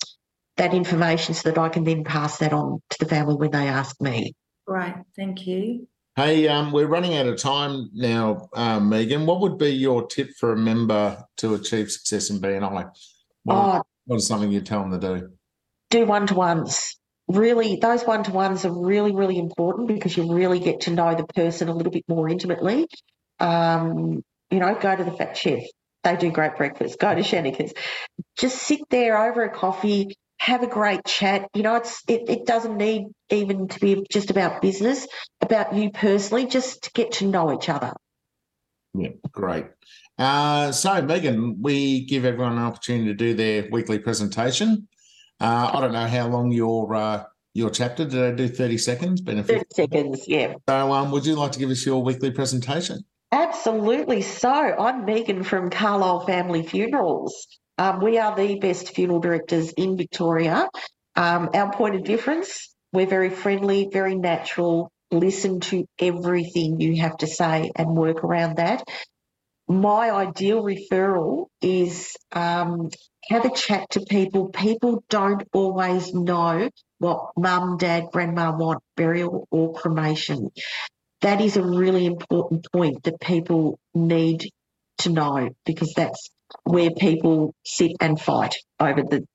that 0.57 0.73
information 0.73 1.33
so 1.35 1.49
that 1.49 1.57
I 1.57 1.69
can 1.69 1.83
then 1.83 2.03
pass 2.03 2.37
that 2.37 2.53
on 2.53 2.81
to 2.89 2.97
the 2.99 3.05
family 3.05 3.35
when 3.35 3.51
they 3.51 3.67
ask 3.67 3.99
me. 4.01 4.33
Right, 4.67 4.95
thank 5.15 5.45
you. 5.45 5.87
Hey, 6.15 6.47
um, 6.47 6.71
we're 6.71 6.87
running 6.87 7.17
out 7.17 7.27
of 7.27 7.37
time 7.37 7.89
now, 7.93 8.47
um, 8.53 8.87
Meagan. 8.87 9.25
What 9.25 9.41
would 9.41 9.57
be 9.57 9.71
your 9.71 10.07
tip 10.07 10.29
for 10.39 10.53
a 10.53 10.57
member 10.57 11.21
to 11.37 11.55
achieve 11.55 11.91
success 11.91 12.29
in 12.29 12.39
BNI? 12.39 12.89
What, 13.43 13.55
Oh, 13.55 13.83
what 14.05 14.15
is 14.15 14.25
something 14.27 14.49
you 14.49 14.61
tell 14.61 14.87
them 14.87 14.99
to 14.99 15.19
do? 15.19 15.29
do 15.89 16.05
one 16.05 16.25
to 16.27 16.33
ones. 16.33 16.97
Really, 17.27 17.77
those 17.81 18.03
one 18.03 18.23
to 18.23 18.31
ones 18.31 18.65
are 18.65 18.71
really, 18.71 19.13
really 19.13 19.37
important 19.37 19.87
because 19.89 20.15
you 20.15 20.33
really 20.33 20.59
get 20.59 20.81
to 20.81 20.91
know 20.91 21.15
the 21.15 21.25
person 21.25 21.67
a 21.67 21.73
little 21.75 21.91
bit 21.91 22.05
more 22.07 22.29
intimately. 22.29 22.87
Um, 23.39 24.23
you 24.51 24.59
know, 24.59 24.75
go 24.75 24.95
to 24.95 25.03
the 25.03 25.11
Fat 25.11 25.35
Chef. 25.37 25.63
They 26.03 26.15
do 26.15 26.31
great 26.31 26.55
breakfast. 26.55 26.99
Go 26.99 27.13
to 27.13 27.21
Shanikas. 27.21 27.75
Just 28.37 28.61
sit 28.61 28.81
there 28.89 29.17
over 29.17 29.43
a 29.43 29.49
coffee, 29.49 30.15
have 30.37 30.61
a 30.61 30.67
great 30.67 31.03
chat. 31.05 31.49
You 31.55 31.63
know, 31.63 31.75
it's 31.75 32.03
it, 32.07 32.29
it 32.29 32.45
doesn't 32.45 32.77
need 32.77 33.07
even 33.31 33.67
to 33.67 33.79
be 33.79 34.05
just 34.11 34.29
about 34.29 34.61
business, 34.61 35.07
about 35.41 35.73
you 35.73 35.89
personally, 35.89 36.45
just 36.45 36.83
to 36.83 36.91
get 36.91 37.13
to 37.13 37.25
know 37.25 37.53
each 37.53 37.69
other. 37.69 37.93
Yeah, 38.93 39.09
great. 39.31 39.65
Uh, 40.17 40.71
so, 40.71 41.01
Meagan, 41.01 41.61
we 41.61 42.05
give 42.05 42.23
everyone 42.23 42.53
an 42.53 42.59
opportunity 42.59 43.07
to 43.07 43.13
do 43.13 43.33
their 43.33 43.67
weekly 43.71 43.99
presentation. 43.99 44.87
Uh, 45.41 45.71
I 45.73 45.81
don't 45.81 45.91
know 45.91 46.07
how 46.07 46.27
long 46.27 46.51
your 46.51 46.93
uh, 46.93 47.23
your 47.53 47.69
chapter 47.69 48.05
did. 48.05 48.23
I 48.23 48.31
do 48.31 48.47
thirty 48.47 48.77
seconds? 48.77 49.21
Benefit. 49.21 49.65
30 49.75 49.89
seconds, 49.91 50.27
yeah. 50.27 50.53
So, 50.69 50.93
um, 50.93 51.11
would 51.11 51.25
you 51.25 51.35
like 51.35 51.51
to 51.53 51.59
give 51.59 51.69
us 51.69 51.85
your 51.85 52.03
weekly 52.03 52.31
presentation? 52.31 53.03
Absolutely. 53.31 54.21
So 54.21 54.49
I'm 54.49 55.05
Meagan 55.05 55.43
from 55.43 55.69
Carlisle 55.69 56.25
Family 56.25 56.63
Funerals. 56.63 57.47
Um, 57.77 58.01
we 58.01 58.17
are 58.17 58.35
the 58.35 58.59
best 58.59 58.95
funeral 58.95 59.19
directors 59.19 59.73
in 59.73 59.97
Victoria. 59.97 60.69
Um, 61.15 61.49
our 61.53 61.71
point 61.73 61.95
of 61.95 62.03
difference, 62.03 62.73
we're 62.93 63.07
very 63.07 63.29
friendly, 63.29 63.89
very 63.91 64.15
natural, 64.15 64.91
listen 65.11 65.59
to 65.61 65.85
everything 65.99 66.79
you 66.79 67.01
have 67.01 67.17
to 67.17 67.27
say 67.27 67.71
and 67.75 67.95
work 67.95 68.23
around 68.23 68.57
that. 68.57 68.83
My 69.67 70.11
ideal 70.11 70.63
referral 70.63 71.47
is 71.61 72.15
um, 72.31 72.89
have 73.29 73.45
a 73.45 73.55
chat 73.55 73.89
to 73.91 74.01
people. 74.01 74.49
People 74.49 75.03
don't 75.09 75.43
always 75.53 76.13
know 76.13 76.69
what 76.99 77.31
mum, 77.35 77.77
dad, 77.77 78.05
grandma 78.11 78.55
want, 78.55 78.81
burial 78.95 79.47
or 79.51 79.73
cremation 79.73 80.51
that 81.21 81.41
is 81.41 81.57
a 81.57 81.63
really 81.63 82.05
important 82.05 82.67
point 82.73 83.03
that 83.03 83.19
people 83.21 83.79
need 83.93 84.49
to 84.99 85.09
know 85.09 85.49
because 85.65 85.93
that's 85.95 86.29
where 86.63 86.91
people 86.91 87.53
sit 87.65 87.93
and 88.01 88.19
fight 88.19 88.55
over 88.79 89.03
the 89.03 89.25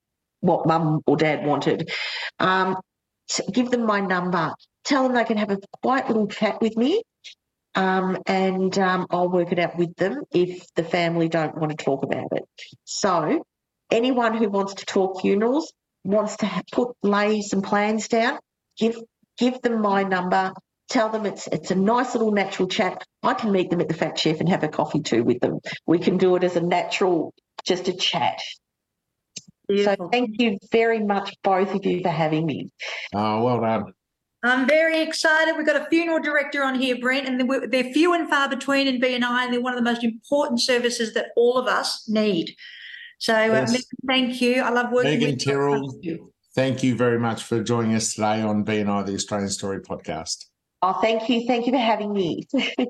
what 0.40 0.66
mum 0.66 1.02
or 1.06 1.16
dad 1.16 1.46
wanted. 1.46 1.90
Um, 2.38 2.76
so 3.28 3.44
give 3.52 3.70
them 3.70 3.86
my 3.86 4.00
number. 4.00 4.54
Tell 4.84 5.04
them 5.04 5.14
they 5.14 5.24
can 5.24 5.38
have 5.38 5.50
a 5.50 5.58
quiet 5.82 6.08
little 6.08 6.28
chat 6.28 6.60
with 6.62 6.76
me. 6.76 7.02
um, 7.74 8.18
and 8.26 8.78
um, 8.78 9.06
I'll 9.10 9.30
work 9.30 9.52
it 9.52 9.58
out 9.58 9.78
with 9.78 9.96
them 9.96 10.22
if 10.32 10.64
the 10.74 10.84
family 10.84 11.28
don't 11.28 11.56
want 11.56 11.76
to 11.76 11.84
talk 11.84 12.04
about 12.04 12.28
it. 12.32 12.44
So, 12.84 13.44
anyone 13.90 14.36
who 14.36 14.50
wants 14.50 14.74
to 14.74 14.86
talk 14.86 15.22
funerals, 15.22 15.72
wants 16.04 16.36
to 16.38 16.62
put 16.72 16.90
lay 17.02 17.42
some 17.42 17.62
plans 17.62 18.08
down, 18.08 18.38
give 18.78 18.96
give 19.38 19.62
them 19.62 19.82
my 19.82 20.04
number. 20.04 20.52
Tell 20.90 21.08
them 21.08 21.24
it's 21.24 21.46
it's 21.46 21.70
a 21.70 21.76
nice 21.76 22.14
little 22.14 22.32
natural 22.32 22.68
chat. 22.68 23.04
I 23.22 23.34
can 23.34 23.52
meet 23.52 23.70
them 23.70 23.80
at 23.80 23.88
the 23.88 23.94
Fat 23.94 24.18
Chef 24.18 24.40
and 24.40 24.48
have 24.48 24.64
a 24.64 24.68
coffee 24.68 25.00
too 25.00 25.22
with 25.22 25.38
them. 25.40 25.60
We 25.86 26.00
can 26.00 26.18
do 26.18 26.34
it 26.34 26.42
as 26.42 26.56
a 26.56 26.60
natural, 26.60 27.32
just 27.64 27.86
a 27.86 27.92
chat. 27.92 28.40
Beautiful. 29.68 30.06
So 30.06 30.10
thank 30.10 30.40
you 30.40 30.58
very 30.72 30.98
much, 30.98 31.32
both 31.44 31.72
of 31.74 31.86
you, 31.86 32.02
for 32.02 32.08
having 32.08 32.44
me. 32.44 32.72
Oh, 33.14 33.44
well 33.44 33.60
done. 33.60 33.92
I'm 34.42 34.66
very 34.66 35.00
excited. 35.00 35.56
We've 35.56 35.66
got 35.66 35.80
a 35.80 35.86
funeral 35.90 36.20
director 36.20 36.64
on 36.64 36.74
here, 36.74 36.98
Brent, 36.98 37.28
and 37.28 37.38
they're 37.38 37.66
they're 37.68 37.92
few 37.92 38.14
and 38.14 38.28
far 38.28 38.48
between 38.48 38.88
in 38.88 39.00
BNI, 39.00 39.44
and 39.44 39.52
they're 39.52 39.60
one 39.60 39.72
of 39.72 39.78
the 39.78 39.88
most 39.88 40.02
important 40.02 40.60
services 40.60 41.14
that 41.14 41.26
all 41.36 41.56
of 41.56 41.68
us 41.68 42.08
need. 42.08 42.56
So, 43.18 43.34
uh, 43.34 43.66
Meagan, 43.68 43.82
thank 44.08 44.40
you. 44.40 44.62
I 44.62 44.70
love 44.70 44.90
working 44.90 45.20
Meagan 45.20 45.34
with 45.34 45.46
you. 45.46 45.52
Tyrrell. 45.52 46.30
Thank 46.56 46.82
you 46.82 46.96
very 46.96 47.20
much 47.20 47.44
for 47.44 47.62
joining 47.62 47.94
us 47.94 48.14
today 48.14 48.42
on 48.42 48.64
BNI, 48.64 49.06
the 49.06 49.14
Australian 49.14 49.50
Story 49.50 49.80
podcast. 49.80 50.46
Oh, 50.82 50.94
thank 51.00 51.28
you, 51.28 51.46
thank 51.46 51.66
you 51.66 51.72
for 51.72 51.78
having 51.78 52.12
me. 52.12 52.46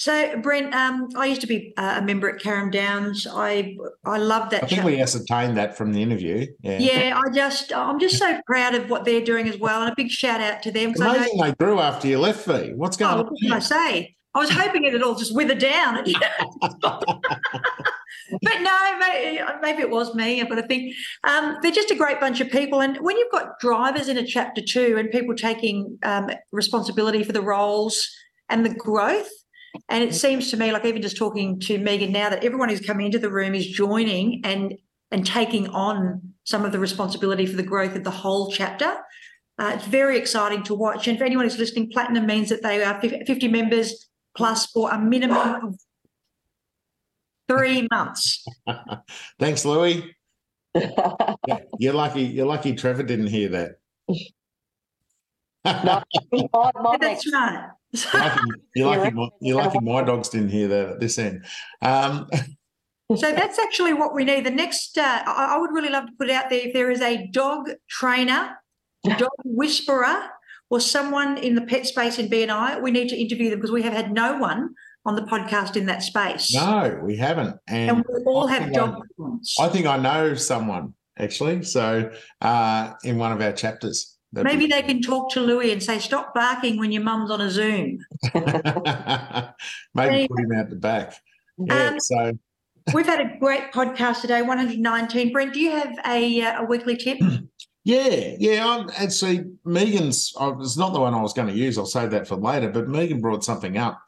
So, 0.00 0.40
Brent, 0.40 0.74
um, 0.74 1.08
I 1.14 1.26
used 1.26 1.42
to 1.42 1.46
be 1.46 1.74
uh, 1.76 1.96
a 1.98 2.02
member 2.02 2.26
at 2.30 2.40
Carrum 2.40 2.72
Downs. 2.72 3.26
I 3.30 3.76
I 4.02 4.16
love 4.16 4.48
that. 4.48 4.64
I 4.64 4.66
think 4.66 4.78
chat. 4.78 4.84
we 4.86 4.98
ascertained 4.98 5.58
that 5.58 5.76
from 5.76 5.92
the 5.92 6.02
interview. 6.02 6.46
Yeah. 6.62 6.78
Yeah, 6.78 7.20
I 7.22 7.30
just 7.34 7.70
I'm 7.74 8.00
just 8.00 8.16
so 8.16 8.40
proud 8.46 8.74
of 8.74 8.88
what 8.88 9.04
they're 9.04 9.20
doing 9.20 9.46
as 9.46 9.58
well, 9.58 9.82
and 9.82 9.92
a 9.92 9.94
big 9.94 10.10
shout 10.10 10.40
out 10.40 10.62
to 10.62 10.70
them 10.70 10.92
because 10.92 11.02
I 11.02 11.06
know. 11.08 11.16
Amazing 11.18 11.40
they 11.42 11.52
grew 11.52 11.80
after 11.80 12.08
you 12.08 12.18
left, 12.18 12.46
V. 12.46 12.72
What's 12.72 12.96
going 12.96 13.14
Oh, 13.14 13.18
on? 13.18 13.26
what 13.26 13.38
can 13.42 13.52
I 13.52 13.58
say? 13.58 14.16
I 14.34 14.38
was 14.38 14.50
hoping 14.50 14.84
it 14.84 14.92
would 14.92 15.02
all 15.02 15.16
just 15.16 15.34
wither 15.34 15.54
down. 15.54 16.04
but 18.42 18.60
no, 18.60 18.98
maybe, 18.98 19.40
maybe 19.60 19.82
it 19.82 19.90
was 19.90 20.14
me. 20.14 20.40
I've 20.40 20.48
got 20.48 20.56
to 20.56 20.66
think. 20.66 20.94
Um, 21.24 21.56
they're 21.62 21.72
just 21.72 21.90
a 21.90 21.96
great 21.96 22.20
bunch 22.20 22.40
of 22.40 22.48
people. 22.50 22.80
And 22.80 22.96
when 22.98 23.16
you've 23.16 23.32
got 23.32 23.58
drivers 23.60 24.08
in 24.08 24.18
a 24.18 24.26
chapter 24.26 24.60
two 24.60 24.96
and 24.98 25.10
people 25.10 25.34
taking 25.34 25.98
um, 26.04 26.30
responsibility 26.52 27.24
for 27.24 27.32
the 27.32 27.42
roles 27.42 28.08
and 28.48 28.64
the 28.64 28.74
growth, 28.74 29.30
and 29.88 30.04
it 30.04 30.14
seems 30.14 30.50
to 30.50 30.56
me, 30.56 30.72
like 30.72 30.84
even 30.84 31.02
just 31.02 31.16
talking 31.16 31.58
to 31.60 31.78
Meagan 31.78 32.12
now, 32.12 32.30
that 32.30 32.44
everyone 32.44 32.68
who's 32.68 32.80
coming 32.80 33.06
into 33.06 33.18
the 33.18 33.30
room 33.30 33.54
is 33.54 33.66
joining 33.66 34.40
and 34.44 34.74
and 35.12 35.26
taking 35.26 35.66
on 35.68 36.22
some 36.44 36.64
of 36.64 36.70
the 36.70 36.78
responsibility 36.78 37.44
for 37.44 37.56
the 37.56 37.64
growth 37.64 37.96
of 37.96 38.04
the 38.04 38.10
whole 38.10 38.50
chapter. 38.52 38.96
Uh, 39.58 39.72
it's 39.74 39.86
very 39.86 40.16
exciting 40.16 40.62
to 40.62 40.74
watch. 40.74 41.08
And 41.08 41.18
for 41.18 41.24
anyone 41.24 41.44
who's 41.44 41.58
listening, 41.58 41.90
platinum 41.90 42.26
means 42.26 42.48
that 42.48 42.62
they 42.62 42.82
are 42.82 43.00
50 43.00 43.48
members 43.48 44.08
plus 44.36 44.66
for 44.66 44.90
a 44.90 44.98
minimum 44.98 45.64
of 45.64 45.78
three 47.48 47.86
months. 47.92 48.44
Thanks, 49.38 49.64
Louis. 49.64 50.14
Yeah, 50.74 51.58
you're 51.78 51.94
lucky. 51.94 52.22
You're 52.22 52.46
lucky. 52.46 52.74
Trevor 52.74 53.02
didn't 53.02 53.26
hear 53.28 53.48
that. 53.50 53.70
No, 55.64 56.02
my, 56.32 56.70
my 56.74 56.96
That's 57.00 57.26
next, 57.26 57.32
right. 57.32 57.68
You're 58.14 58.22
lucky, 58.22 58.40
you're, 58.76 58.86
lucky, 58.96 59.10
my- 59.14 59.28
you're 59.40 59.56
lucky 59.62 59.78
my 59.80 60.02
dogs 60.02 60.28
didn't 60.30 60.48
hear 60.50 60.68
that 60.68 60.88
at 60.90 61.00
this 61.00 61.18
end. 61.18 61.44
Um, 61.82 62.28
So 63.16 63.32
that's 63.32 63.58
actually 63.58 63.92
what 63.92 64.14
we 64.14 64.24
need. 64.24 64.46
The 64.46 64.50
next, 64.52 64.96
uh, 64.96 65.22
I, 65.26 65.54
I 65.56 65.58
would 65.58 65.72
really 65.72 65.88
love 65.90 66.06
to 66.06 66.12
put 66.16 66.28
it 66.30 66.32
out 66.32 66.48
there 66.48 66.60
if 66.68 66.72
there 66.72 66.92
is 66.92 67.00
a 67.00 67.26
dog 67.32 67.68
trainer, 67.88 68.56
dog 69.18 69.30
whisperer, 69.44 70.28
or 70.70 70.80
someone 70.80 71.36
in 71.38 71.54
the 71.56 71.62
pet 71.62 71.86
space 71.86 72.18
in 72.18 72.28
BNI, 72.28 72.80
we 72.80 72.90
need 72.90 73.08
to 73.10 73.16
interview 73.20 73.50
them 73.50 73.58
because 73.58 73.72
we 73.72 73.82
have 73.82 73.92
had 73.92 74.12
no 74.12 74.38
one 74.38 74.74
on 75.04 75.16
the 75.16 75.22
podcast 75.22 75.76
in 75.76 75.86
that 75.86 76.02
space. 76.02 76.54
no, 76.54 77.00
we 77.02 77.16
haven't. 77.16 77.56
And 77.68 77.90
And 77.90 78.04
we 78.08 78.22
all 78.24 78.48
I 78.48 78.52
have 78.52 78.62
think 78.64 78.76
I- 78.76 78.80
dog 78.80 79.02
problems. 79.16 79.54
I 79.60 79.68
think 79.68 79.86
I 79.86 79.96
know 79.96 80.34
someone 80.34 80.94
actually. 81.18 81.62
So 81.64 82.10
uh, 82.40 82.92
in 83.04 83.18
one 83.18 83.32
of 83.32 83.40
our 83.42 83.52
chapters. 83.52 84.16
Maybe 84.32 84.66
be- 84.66 84.66
they 84.68 84.82
can 84.82 85.02
talk 85.02 85.32
to 85.32 85.40
Louis 85.40 85.72
and 85.72 85.82
say, 85.82 85.98
stop 85.98 86.32
barking 86.34 86.78
when 86.78 86.92
your 86.92 87.02
mum's 87.02 87.30
on 87.32 87.40
a 87.40 87.50
Zoom. 87.50 87.98
Maybe 89.94 90.28
put 90.28 90.38
him 90.40 90.52
out 90.56 90.70
the 90.70 90.76
back. 90.76 91.14
Yeah. 91.58 91.88
Um, 91.88 92.00
so 92.00 92.32
We've 92.94 93.06
had 93.06 93.20
a 93.20 93.36
great 93.38 93.72
podcast 93.72 94.20
today, 94.22 94.40
119. 94.42 95.32
Brent, 95.32 95.52
do 95.52 95.60
you 95.60 95.70
have 95.70 95.94
a, 96.06 96.42
uh, 96.42 96.62
a 96.62 96.64
weekly 96.64 96.96
tip? 96.96 97.18
yeah, 97.84 98.34
yeah. 98.38 98.66
I'm, 98.66 98.90
actually, 98.96 99.44
Meagan's. 99.64 100.32
I, 100.38 100.50
it's 100.60 100.76
not 100.76 100.92
the 100.92 101.00
one 101.00 101.14
I 101.14 101.22
was 101.22 101.32
going 101.32 101.48
to 101.48 101.54
use. 101.54 101.78
I'll 101.78 101.86
save 101.86 102.10
that 102.10 102.28
for 102.28 102.36
later. 102.36 102.70
But 102.70 102.88
Meagan 102.88 103.20
brought 103.20 103.44
something 103.44 103.78
up 103.78 104.00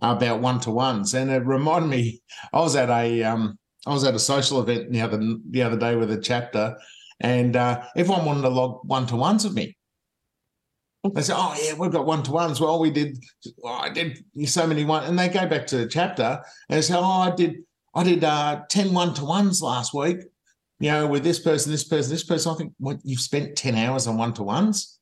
about 0.00 0.40
one 0.40 0.60
to 0.60 0.70
ones, 0.70 1.14
and 1.14 1.30
it 1.30 1.44
reminded 1.44 1.88
me. 1.88 2.22
I 2.52 2.60
was 2.60 2.76
at 2.76 2.90
a 2.90 3.24
um, 3.24 3.58
I 3.86 3.92
was 3.92 4.04
at 4.04 4.14
a 4.14 4.18
social 4.18 4.60
event 4.60 4.92
the 4.92 5.00
other 5.00 5.20
the 5.50 5.62
other 5.62 5.76
day 5.76 5.96
with 5.96 6.10
a 6.12 6.20
chapter, 6.20 6.76
and 7.20 7.56
uh, 7.56 7.82
everyone 7.96 8.24
wanted 8.24 8.42
to 8.42 8.48
log 8.48 8.80
one 8.84 9.06
to 9.06 9.16
ones 9.16 9.44
with 9.44 9.54
me. 9.54 9.76
They 11.14 11.22
said, 11.22 11.36
"Oh 11.36 11.56
yeah, 11.62 11.74
we've 11.74 11.92
got 11.92 12.06
one 12.06 12.22
to 12.24 12.32
ones." 12.32 12.60
Well, 12.60 12.78
we 12.78 12.90
did. 12.90 13.18
Oh, 13.64 13.68
I 13.68 13.88
did 13.88 14.24
so 14.44 14.66
many 14.66 14.84
one, 14.84 15.04
and 15.04 15.18
they 15.18 15.28
go 15.28 15.46
back 15.46 15.66
to 15.68 15.78
the 15.78 15.86
chapter 15.86 16.42
and 16.68 16.84
say, 16.84 16.94
"Oh, 16.96 17.02
I 17.02 17.30
did. 17.34 17.56
I 17.94 18.04
did 18.04 18.24
uh, 18.24 18.62
10 18.68 18.92
one 18.92 19.14
to 19.14 19.24
ones 19.24 19.62
last 19.62 19.94
week." 19.94 20.18
You 20.78 20.90
know, 20.90 21.06
with 21.06 21.24
this 21.24 21.38
person, 21.38 21.72
this 21.72 21.84
person, 21.84 22.10
this 22.10 22.24
person. 22.24 22.52
I 22.52 22.54
think, 22.56 22.72
what 22.78 22.98
you've 23.02 23.20
spent 23.20 23.56
ten 23.56 23.74
hours 23.76 24.06
on 24.06 24.18
one 24.18 24.34
to 24.34 24.42
ones. 24.42 24.98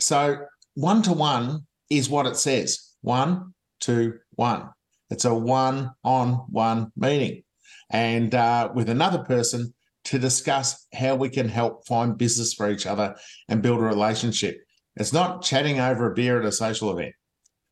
So 0.00 0.38
one 0.74 1.02
to 1.02 1.12
one 1.12 1.66
is 1.88 2.08
what 2.08 2.26
it 2.26 2.36
says: 2.36 2.94
one, 3.02 3.54
two, 3.80 4.18
one. 4.30 4.70
It's 5.10 5.24
a 5.24 5.32
one 5.34 5.92
on 6.02 6.32
one 6.50 6.90
meeting, 6.96 7.44
and 7.90 8.34
uh, 8.34 8.70
with 8.74 8.88
another 8.88 9.18
person 9.18 9.72
to 10.04 10.18
discuss 10.18 10.86
how 10.94 11.16
we 11.16 11.28
can 11.28 11.48
help 11.48 11.86
find 11.86 12.16
business 12.16 12.54
for 12.54 12.70
each 12.70 12.86
other 12.86 13.16
and 13.48 13.62
build 13.62 13.80
a 13.80 13.84
relationship. 13.84 14.56
It's 14.94 15.12
not 15.12 15.42
chatting 15.42 15.80
over 15.80 16.10
a 16.10 16.14
beer 16.14 16.40
at 16.40 16.46
a 16.46 16.52
social 16.52 16.96
event. 16.96 17.14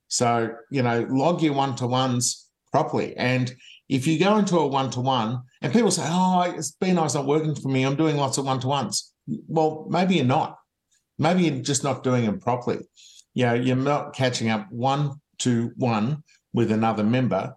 So, 0.09 0.51
you 0.71 0.83
know, 0.83 1.07
log 1.09 1.43
your 1.43 1.55
one 1.55 1.77
to 1.77 1.87
ones 1.87 2.49
properly. 2.73 3.17
And 3.17 3.55
if 3.89 4.07
you 4.07 4.19
go 4.19 4.39
into 4.39 4.59
a 4.59 4.67
one 4.67 4.91
to 4.91 5.01
one 5.01 5.43
and 5.63 5.73
people 5.73 5.91
say, 5.91 6.05
oh, 6.07 6.43
it's 6.43 6.73
been 6.73 6.97
nice 6.97 7.15
not 7.15 7.27
working 7.27 7.55
for 7.55 7.69
me, 7.69 7.85
I'm 7.85 7.97
doing 7.97 8.17
lots 8.17 8.39
of 8.39 8.47
one 8.47 8.61
to 8.61 8.67
ones. 8.67 9.13
Well, 9.27 9.87
maybe 9.89 10.17
you're 10.17 10.25
not. 10.25 10.57
Maybe 11.19 11.45
you're 11.45 11.63
just 11.63 11.85
not 11.85 12.03
doing 12.03 12.25
them 12.25 12.41
properly. 12.41 12.79
You 13.35 13.47
know, 13.47 13.55
you're 13.55 13.77
not 13.77 14.15
catching 14.15 14.49
up 14.51 14.67
one 14.71 15.13
to 15.41 15.71
one 15.77 16.23
with 16.53 16.71
another 16.73 17.05
member, 17.05 17.55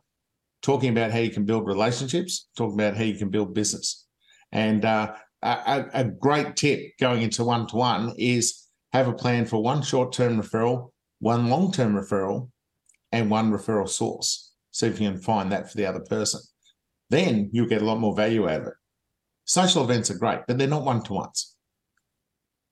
talking 0.61 0.89
about 0.89 1.11
how 1.11 1.19
you 1.19 1.29
can 1.29 1.45
build 1.45 1.65
relationships, 1.67 2.49
talking 2.57 2.75
about 2.79 2.97
how 2.97 3.03
you 3.03 3.15
can 3.15 3.29
build 3.29 3.53
business. 3.53 4.05
And 4.51 4.83
uh, 4.85 5.13
a, 5.41 5.49
a- 5.49 6.01
a 6.01 6.03
great 6.05 6.55
tip 6.55 6.81
going 6.99 7.21
into 7.21 7.43
one 7.43 7.67
to 7.67 7.75
one 7.75 8.13
is 8.17 8.65
have 8.93 9.07
a 9.07 9.13
plan 9.13 9.45
for 9.45 9.61
one 9.61 9.81
short 9.81 10.11
term 10.13 10.41
referral, 10.41 10.91
one 11.19 11.49
long 11.49 11.71
term 11.71 11.93
referral, 11.93 12.49
and 13.11 13.29
one 13.29 13.51
referral 13.51 13.87
source. 13.89 14.46
See 14.77 14.85
if 14.85 15.01
you 15.01 15.09
can 15.09 15.19
find 15.19 15.51
that 15.51 15.71
for 15.71 15.75
the 15.75 15.87
other 15.87 16.01
person. 16.01 16.39
Then 17.09 17.49
you'll 17.51 17.65
get 17.65 17.81
a 17.81 17.85
lot 17.85 17.99
more 17.99 18.15
value 18.15 18.47
out 18.47 18.61
of 18.61 18.67
it. 18.67 18.73
Social 19.43 19.83
events 19.83 20.11
are 20.11 20.19
great, 20.19 20.41
but 20.47 20.59
they're 20.59 20.67
not 20.67 20.85
one 20.85 21.01
to 21.05 21.13
ones. 21.13 21.55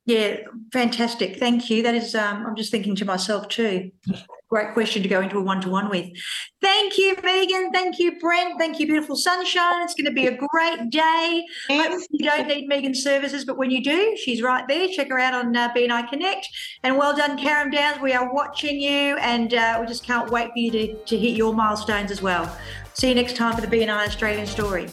Yeah, 0.06 0.38
fantastic. 0.72 1.38
Thank 1.38 1.70
you. 1.70 1.82
That 1.82 1.96
is, 1.96 2.14
um, 2.14 2.46
I'm 2.46 2.56
just 2.56 2.70
thinking 2.70 2.96
to 2.98 3.06
myself 3.06 3.48
too. 3.48 3.92
Great 4.50 4.74
question 4.74 5.02
to 5.02 5.10
go 5.10 5.22
into 5.22 5.40
a 5.40 5.42
one 5.42 5.60
to 5.62 5.70
one 5.70 5.90
with. 5.90 6.08
Thank 6.62 7.00
you, 7.00 7.16
Meagan. 7.24 7.72
Thank 7.72 7.98
you, 7.98 8.20
Brent. 8.20 8.60
Thank 8.60 8.80
you, 8.80 8.86
beautiful 8.86 9.16
sunshine. 9.16 9.82
It's 9.82 9.96
going 9.96 10.06
to 10.06 10.12
be 10.12 10.28
a 10.28 10.38
great 10.38 10.92
day. 10.92 11.44
You 11.68 12.30
don't 12.30 12.48
need 12.48 12.68
Meagan's 12.68 13.02
services, 13.02 13.44
but 13.44 13.58
when 13.58 13.72
you 13.72 13.84
do, 13.84 14.16
she's 14.24 14.44
right 14.44 14.68
there. 14.68 14.88
Check 14.88 15.10
her 15.10 15.18
out 15.18 15.34
on 15.34 15.56
uh, 15.56 15.74
BNI 15.74 16.08
Connect. 16.08 16.48
And 16.84 16.96
well 16.98 17.16
done, 17.16 17.40
Carrum 17.40 17.72
Downs. 17.72 18.00
We 18.00 18.14
are 18.14 18.32
watching 18.32 18.80
you, 18.80 19.18
and 19.18 19.56
uh, 19.56 19.80
we 19.82 19.88
just 19.88 20.06
can't 20.06 20.30
wait 20.30 20.52
for 20.52 20.60
you 20.60 20.72
to, 20.72 20.96
to 20.96 21.18
hit 21.18 21.36
your 21.36 21.54
milestones 21.54 22.12
as 22.12 22.22
well. 22.22 22.56
See 22.94 23.10
you 23.10 23.16
next 23.16 23.36
time 23.36 23.56
for 23.56 23.62
the 23.62 23.68
BNI 23.68 24.06
Australian 24.06 24.46
story. 24.46 24.88